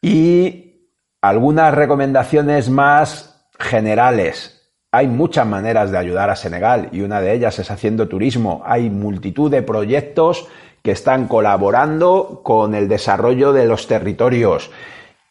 Y 0.00 0.88
algunas 1.20 1.74
recomendaciones 1.74 2.70
más 2.70 3.48
generales. 3.58 4.70
Hay 4.92 5.08
muchas 5.08 5.46
maneras 5.46 5.90
de 5.90 5.98
ayudar 5.98 6.30
a 6.30 6.36
Senegal 6.36 6.90
y 6.92 7.00
una 7.00 7.20
de 7.20 7.32
ellas 7.32 7.58
es 7.58 7.72
haciendo 7.72 8.06
turismo. 8.06 8.62
Hay 8.64 8.88
multitud 8.88 9.50
de 9.50 9.62
proyectos 9.62 10.46
que 10.84 10.92
están 10.92 11.28
colaborando 11.28 12.42
con 12.42 12.74
el 12.74 12.88
desarrollo 12.88 13.54
de 13.54 13.64
los 13.64 13.86
territorios 13.86 14.70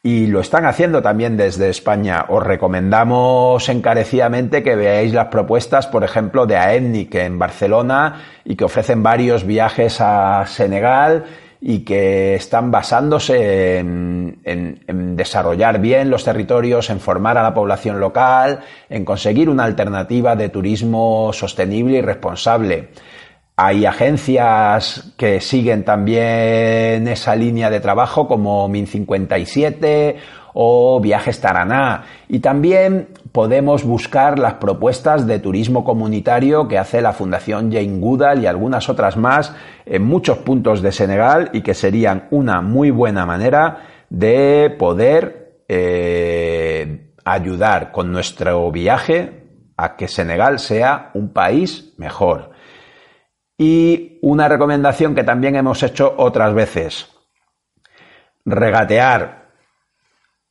y 0.01 0.25
lo 0.25 0.39
están 0.39 0.65
haciendo 0.65 1.03
también 1.03 1.37
desde 1.37 1.69
España. 1.69 2.25
Os 2.29 2.41
recomendamos 2.41 3.69
encarecidamente 3.69 4.63
que 4.63 4.75
veáis 4.75 5.13
las 5.13 5.27
propuestas, 5.27 5.85
por 5.85 6.03
ejemplo, 6.03 6.47
de 6.47 6.57
AENIC 6.57 7.13
en 7.15 7.37
Barcelona 7.37 8.23
y 8.43 8.55
que 8.55 8.65
ofrecen 8.65 9.03
varios 9.03 9.45
viajes 9.45 10.01
a 10.01 10.43
Senegal 10.47 11.25
y 11.61 11.85
que 11.85 12.33
están 12.33 12.71
basándose 12.71 13.77
en, 13.77 14.39
en, 14.43 15.15
desarrollar 15.15 15.79
bien 15.79 16.09
los 16.09 16.23
territorios, 16.23 16.89
en 16.89 16.99
formar 16.99 17.37
a 17.37 17.43
la 17.43 17.53
población 17.53 17.99
local, 17.99 18.61
en 18.89 19.05
conseguir 19.05 19.51
una 19.51 19.65
alternativa 19.65 20.35
de 20.35 20.49
turismo 20.49 21.31
sostenible 21.31 21.99
y 21.99 22.01
responsable. 22.01 22.89
Hay 23.55 23.85
agencias 23.85 25.13
que 25.15 25.39
siguen 25.39 25.85
también 25.85 27.07
esa 27.07 27.35
línea 27.35 27.69
de 27.69 27.79
trabajo 27.79 28.27
como 28.27 28.67
Min57 28.67 30.15
o 30.53 30.99
Viajes 30.99 31.39
Taraná. 31.39 32.03
Y 32.27 32.39
también 32.39 33.09
podemos 33.31 33.83
buscar 33.83 34.39
las 34.39 34.55
propuestas 34.55 35.27
de 35.27 35.37
turismo 35.37 35.83
comunitario 35.83 36.67
que 36.67 36.79
hace 36.79 37.01
la 37.01 37.13
Fundación 37.13 37.71
Jane 37.71 37.99
Goodall 37.99 38.41
y 38.41 38.47
algunas 38.47 38.89
otras 38.89 39.17
más 39.17 39.55
en 39.85 40.03
muchos 40.03 40.39
puntos 40.39 40.81
de 40.81 40.91
Senegal 40.91 41.51
y 41.53 41.61
que 41.61 41.75
serían 41.75 42.27
una 42.31 42.61
muy 42.61 42.89
buena 42.89 43.25
manera 43.27 43.87
de 44.09 44.75
poder 44.79 45.57
eh, 45.67 47.11
ayudar 47.23 47.91
con 47.91 48.11
nuestro 48.11 48.71
viaje 48.71 49.43
a 49.77 49.95
que 49.95 50.07
Senegal 50.07 50.57
sea 50.57 51.11
un 51.13 51.33
país 51.33 51.93
mejor. 51.97 52.52
Y 53.57 54.19
una 54.21 54.47
recomendación 54.47 55.15
que 55.15 55.23
también 55.23 55.55
hemos 55.55 55.83
hecho 55.83 56.15
otras 56.17 56.53
veces. 56.53 57.09
Regatear. 58.45 59.43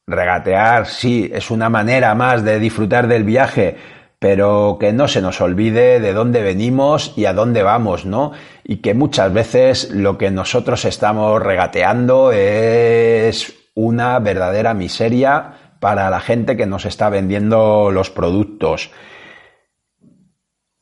Regatear, 0.06 0.86
sí, 0.86 1.30
es 1.32 1.50
una 1.50 1.68
manera 1.68 2.14
más 2.14 2.44
de 2.44 2.58
disfrutar 2.58 3.06
del 3.06 3.24
viaje, 3.24 3.76
pero 4.18 4.76
que 4.78 4.92
no 4.92 5.08
se 5.08 5.22
nos 5.22 5.40
olvide 5.40 6.00
de 6.00 6.12
dónde 6.12 6.42
venimos 6.42 7.12
y 7.16 7.24
a 7.26 7.32
dónde 7.32 7.62
vamos, 7.62 8.04
¿no? 8.04 8.32
Y 8.64 8.76
que 8.76 8.94
muchas 8.94 9.32
veces 9.32 9.90
lo 9.90 10.18
que 10.18 10.30
nosotros 10.30 10.84
estamos 10.84 11.42
regateando 11.42 12.32
es 12.32 13.54
una 13.74 14.18
verdadera 14.18 14.74
miseria 14.74 15.54
para 15.80 16.10
la 16.10 16.20
gente 16.20 16.56
que 16.56 16.66
nos 16.66 16.84
está 16.84 17.10
vendiendo 17.10 17.90
los 17.90 18.10
productos. 18.10 18.90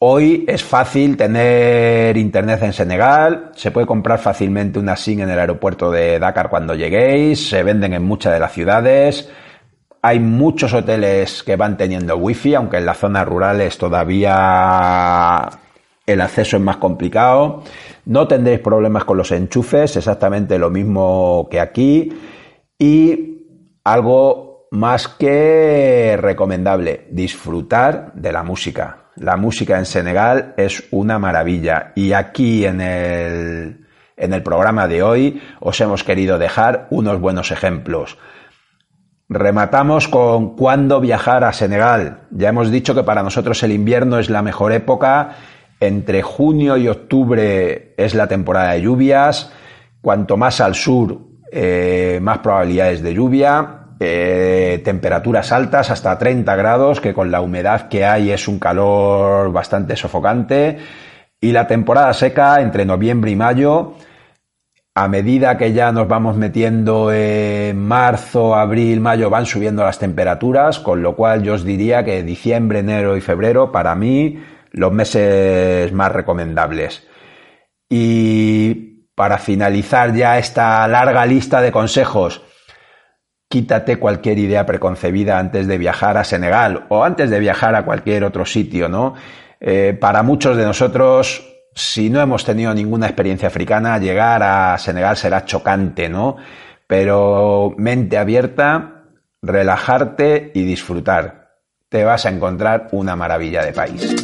Hoy 0.03 0.47
es 0.49 0.65
fácil 0.65 1.19
tener 1.19 2.17
internet 2.17 2.63
en 2.63 2.73
Senegal, 2.73 3.51
se 3.55 3.71
puede 3.71 3.87
comprar 3.87 4.19
fácilmente 4.19 4.79
una 4.79 4.97
SIM 4.97 5.21
en 5.21 5.29
el 5.29 5.39
aeropuerto 5.39 5.91
de 5.91 6.19
Dakar 6.19 6.49
cuando 6.49 6.75
lleguéis, 6.75 7.51
se 7.51 7.63
venden 7.63 7.93
en 7.93 8.03
muchas 8.03 8.33
de 8.33 8.41
las 8.41 8.51
ciudades, 8.51 9.29
hay 10.01 10.19
muchos 10.19 10.73
hoteles 10.73 11.43
que 11.43 11.57
van 11.57 11.77
teniendo 11.77 12.17
wifi, 12.17 12.55
aunque 12.55 12.79
en 12.79 12.87
las 12.87 12.97
zonas 12.97 13.29
rurales 13.29 13.77
todavía 13.77 15.51
el 16.07 16.21
acceso 16.23 16.57
es 16.57 16.63
más 16.63 16.79
complicado. 16.79 17.63
No 18.07 18.27
tendréis 18.27 18.61
problemas 18.61 19.05
con 19.05 19.19
los 19.19 19.31
enchufes, 19.33 19.99
exactamente 19.99 20.59
lo 20.59 20.71
mismo 20.71 21.47
que 21.51 21.61
aquí. 21.61 22.11
Y 22.79 23.45
algo 23.85 24.50
más 24.71 25.09
que 25.09 26.17
recomendable, 26.21 27.09
disfrutar 27.11 28.13
de 28.15 28.33
la 28.33 28.43
música. 28.43 29.05
La 29.17 29.37
música 29.37 29.79
en 29.79 29.87
Senegal 29.87 30.55
es 30.57 30.85
una 30.93 31.19
maravilla 31.19 31.93
y 31.97 32.13
aquí 32.13 32.65
en 32.65 32.81
el, 32.81 33.87
en 34.17 34.33
el 34.33 34.43
programa 34.43 34.87
de 34.87 35.03
hoy 35.03 35.43
os 35.59 35.81
hemos 35.81 36.05
querido 36.05 36.39
dejar 36.39 36.87
unos 36.91 37.21
buenos 37.21 37.51
ejemplos. 37.51 38.17
Rematamos 39.29 40.09
con 40.09 40.57
cuándo 40.57 41.01
viajar 41.01 41.45
a 41.45 41.53
Senegal. 41.53 42.23
Ya 42.31 42.49
hemos 42.49 42.71
dicho 42.71 42.95
que 42.95 43.05
para 43.05 43.23
nosotros 43.23 43.63
el 43.63 43.73
invierno 43.73 44.19
es 44.19 44.31
la 44.31 44.43
mejor 44.43 44.73
época. 44.73 45.37
Entre 45.79 46.23
junio 46.23 46.77
y 46.77 46.89
octubre 46.89 47.95
es 47.97 48.15
la 48.15 48.27
temporada 48.27 48.73
de 48.73 48.83
lluvias. 48.83 49.53
Cuanto 50.01 50.37
más 50.37 50.61
al 50.61 50.75
sur, 50.75 51.21
eh, 51.53 52.19
más 52.21 52.39
probabilidades 52.39 53.03
de 53.03 53.15
lluvia. 53.15 53.80
Eh, 54.03 54.81
temperaturas 54.83 55.53
altas 55.53 55.91
hasta 55.91 56.17
30 56.19 56.57
grados, 56.57 57.01
que 57.01 57.13
con 57.13 57.31
la 57.31 57.43
humedad 57.43 57.89
que 57.89 58.07
hay 58.07 58.31
es 58.31 58.49
un 58.49 58.59
calor 58.59 59.53
bastante 59.53 59.95
sofocante. 59.95 60.79
Y 61.39 61.53
la 61.53 61.67
temporada 61.67 62.13
seca 62.15 62.61
entre 62.63 62.87
noviembre 62.87 63.31
y 63.31 63.37
mayo 63.37 63.95
a 64.95 65.09
medida 65.09 65.57
que 65.57 65.73
ya 65.73 65.93
nos 65.93 66.09
vamos 66.09 66.37
metiendo 66.37 67.13
en 67.13 67.79
marzo, 67.79 68.55
abril, 68.55 69.01
mayo, 69.01 69.31
van 69.31 69.47
subiendo 69.47 69.85
las 69.85 69.99
temperaturas, 69.99 70.81
con 70.81 71.03
lo 71.03 71.15
cual 71.15 71.43
yo 71.43 71.55
os 71.55 71.65
diría 71.65 72.05
que 72.05 72.23
diciembre, 72.23 72.81
enero 72.81 73.17
y 73.17 73.21
febrero, 73.21 73.71
para 73.71 73.95
mí, 73.95 74.43
los 74.73 74.93
meses 74.93 75.93
más 75.93 76.13
recomendables. 76.13 77.07
Y 77.89 79.07
para 79.15 79.39
finalizar 79.39 80.13
ya 80.15 80.39
esta 80.39 80.87
larga 80.89 81.25
lista 81.25 81.61
de 81.61 81.73
consejos, 81.73 82.43
quítate 83.51 83.99
cualquier 83.99 84.39
idea 84.39 84.65
preconcebida 84.65 85.39
antes 85.39 85.67
de 85.67 85.77
viajar 85.77 86.17
a 86.17 86.25
Senegal 86.25 86.87
o 86.89 87.05
antes 87.05 87.29
de 87.29 87.41
viajar 87.41 87.75
a 87.75 87.85
cualquier 87.85 88.25
otro 88.25 88.47
sitio, 88.47 88.89
¿no? 88.89 89.15
Eh, 89.61 89.95
para 90.01 90.23
muchos 90.23 90.57
de 90.57 90.65
nosotros 90.65 91.51
si 91.75 92.11
no 92.11 92.21
hemos 92.21 92.45
tenido 92.45 92.75
ninguna 92.75 93.07
experiencia 93.07 93.49
africana, 93.49 93.99
llegar 93.99 94.43
a 94.43 94.77
Senegal 94.79 95.17
será 95.17 95.45
chocante, 95.45 96.09
¿no? 96.09 96.37
Pero 96.87 97.75
mente 97.77 98.19
abierta, 98.19 99.05
relajarte 99.43 100.51
y 100.55 100.65
disfrutar. 100.65 101.59
Te 101.89 102.05
vas 102.05 102.27
a 102.27 102.31
encontrar 102.31 102.89
una 102.93 103.17
maravilla 103.17 103.65
de 103.65 103.73
país. 103.73 104.15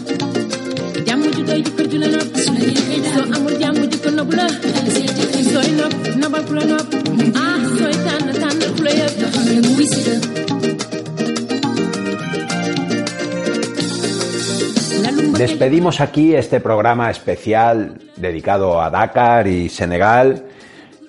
Despedimos 15.38 16.00
aquí 16.00 16.34
este 16.34 16.60
programa 16.60 17.10
especial 17.10 17.98
dedicado 18.16 18.80
a 18.80 18.90
Dakar 18.90 19.46
y 19.46 19.68
Senegal 19.68 20.46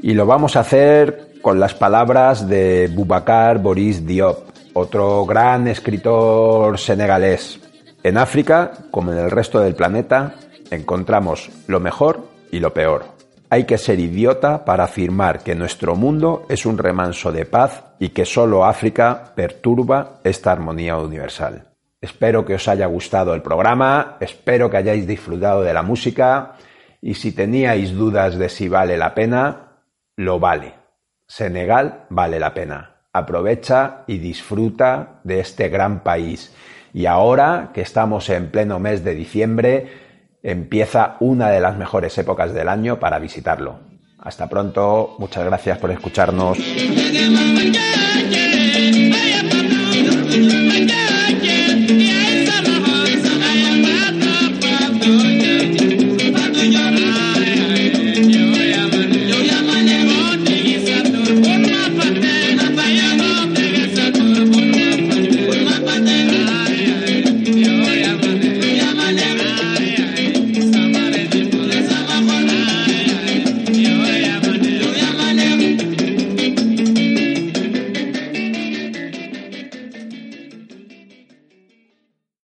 y 0.01 0.13
lo 0.13 0.25
vamos 0.25 0.55
a 0.55 0.59
hacer 0.59 1.29
con 1.41 1.59
las 1.59 1.73
palabras 1.73 2.47
de 2.47 2.89
Boubacar 2.93 3.59
Boris 3.59 4.05
Diop, 4.05 4.49
otro 4.73 5.25
gran 5.25 5.67
escritor 5.67 6.77
senegalés. 6.77 7.59
En 8.03 8.17
África, 8.17 8.73
como 8.91 9.11
en 9.11 9.17
el 9.17 9.31
resto 9.31 9.59
del 9.59 9.75
planeta, 9.75 10.35
encontramos 10.71 11.49
lo 11.67 11.79
mejor 11.79 12.27
y 12.51 12.59
lo 12.59 12.73
peor. 12.73 13.16
Hay 13.49 13.63
que 13.63 13.77
ser 13.77 13.99
idiota 13.99 14.65
para 14.65 14.83
afirmar 14.83 15.39
que 15.39 15.55
nuestro 15.55 15.95
mundo 15.95 16.45
es 16.49 16.65
un 16.65 16.77
remanso 16.77 17.31
de 17.31 17.45
paz 17.45 17.85
y 17.97 18.09
que 18.09 18.25
solo 18.25 18.65
África 18.65 19.31
perturba 19.35 20.19
esta 20.25 20.51
armonía 20.51 20.97
universal. 20.97 21.69
Espero 22.01 22.45
que 22.45 22.55
os 22.55 22.67
haya 22.67 22.87
gustado 22.87 23.33
el 23.33 23.41
programa, 23.41 24.17
espero 24.19 24.69
que 24.69 24.77
hayáis 24.77 25.07
disfrutado 25.07 25.63
de 25.63 25.73
la 25.73 25.81
música 25.81 26.55
y 27.01 27.13
si 27.13 27.31
teníais 27.31 27.93
dudas 27.93 28.37
de 28.37 28.49
si 28.49 28.67
vale 28.67 28.97
la 28.97 29.15
pena, 29.15 29.79
lo 30.17 30.39
vale. 30.39 30.73
Senegal 31.25 32.05
vale 32.09 32.39
la 32.39 32.53
pena. 32.53 32.97
Aprovecha 33.13 34.03
y 34.07 34.17
disfruta 34.17 35.21
de 35.23 35.39
este 35.39 35.69
gran 35.69 36.03
país. 36.03 36.53
Y 36.93 37.05
ahora 37.05 37.71
que 37.73 37.81
estamos 37.81 38.29
en 38.29 38.51
pleno 38.51 38.79
mes 38.79 39.03
de 39.03 39.15
diciembre, 39.15 40.06
empieza 40.43 41.17
una 41.19 41.49
de 41.49 41.59
las 41.59 41.77
mejores 41.77 42.17
épocas 42.17 42.53
del 42.53 42.69
año 42.69 42.99
para 42.99 43.19
visitarlo. 43.19 43.79
Hasta 44.19 44.49
pronto, 44.49 45.15
muchas 45.19 45.45
gracias 45.45 45.77
por 45.77 45.91
escucharnos. 45.91 46.57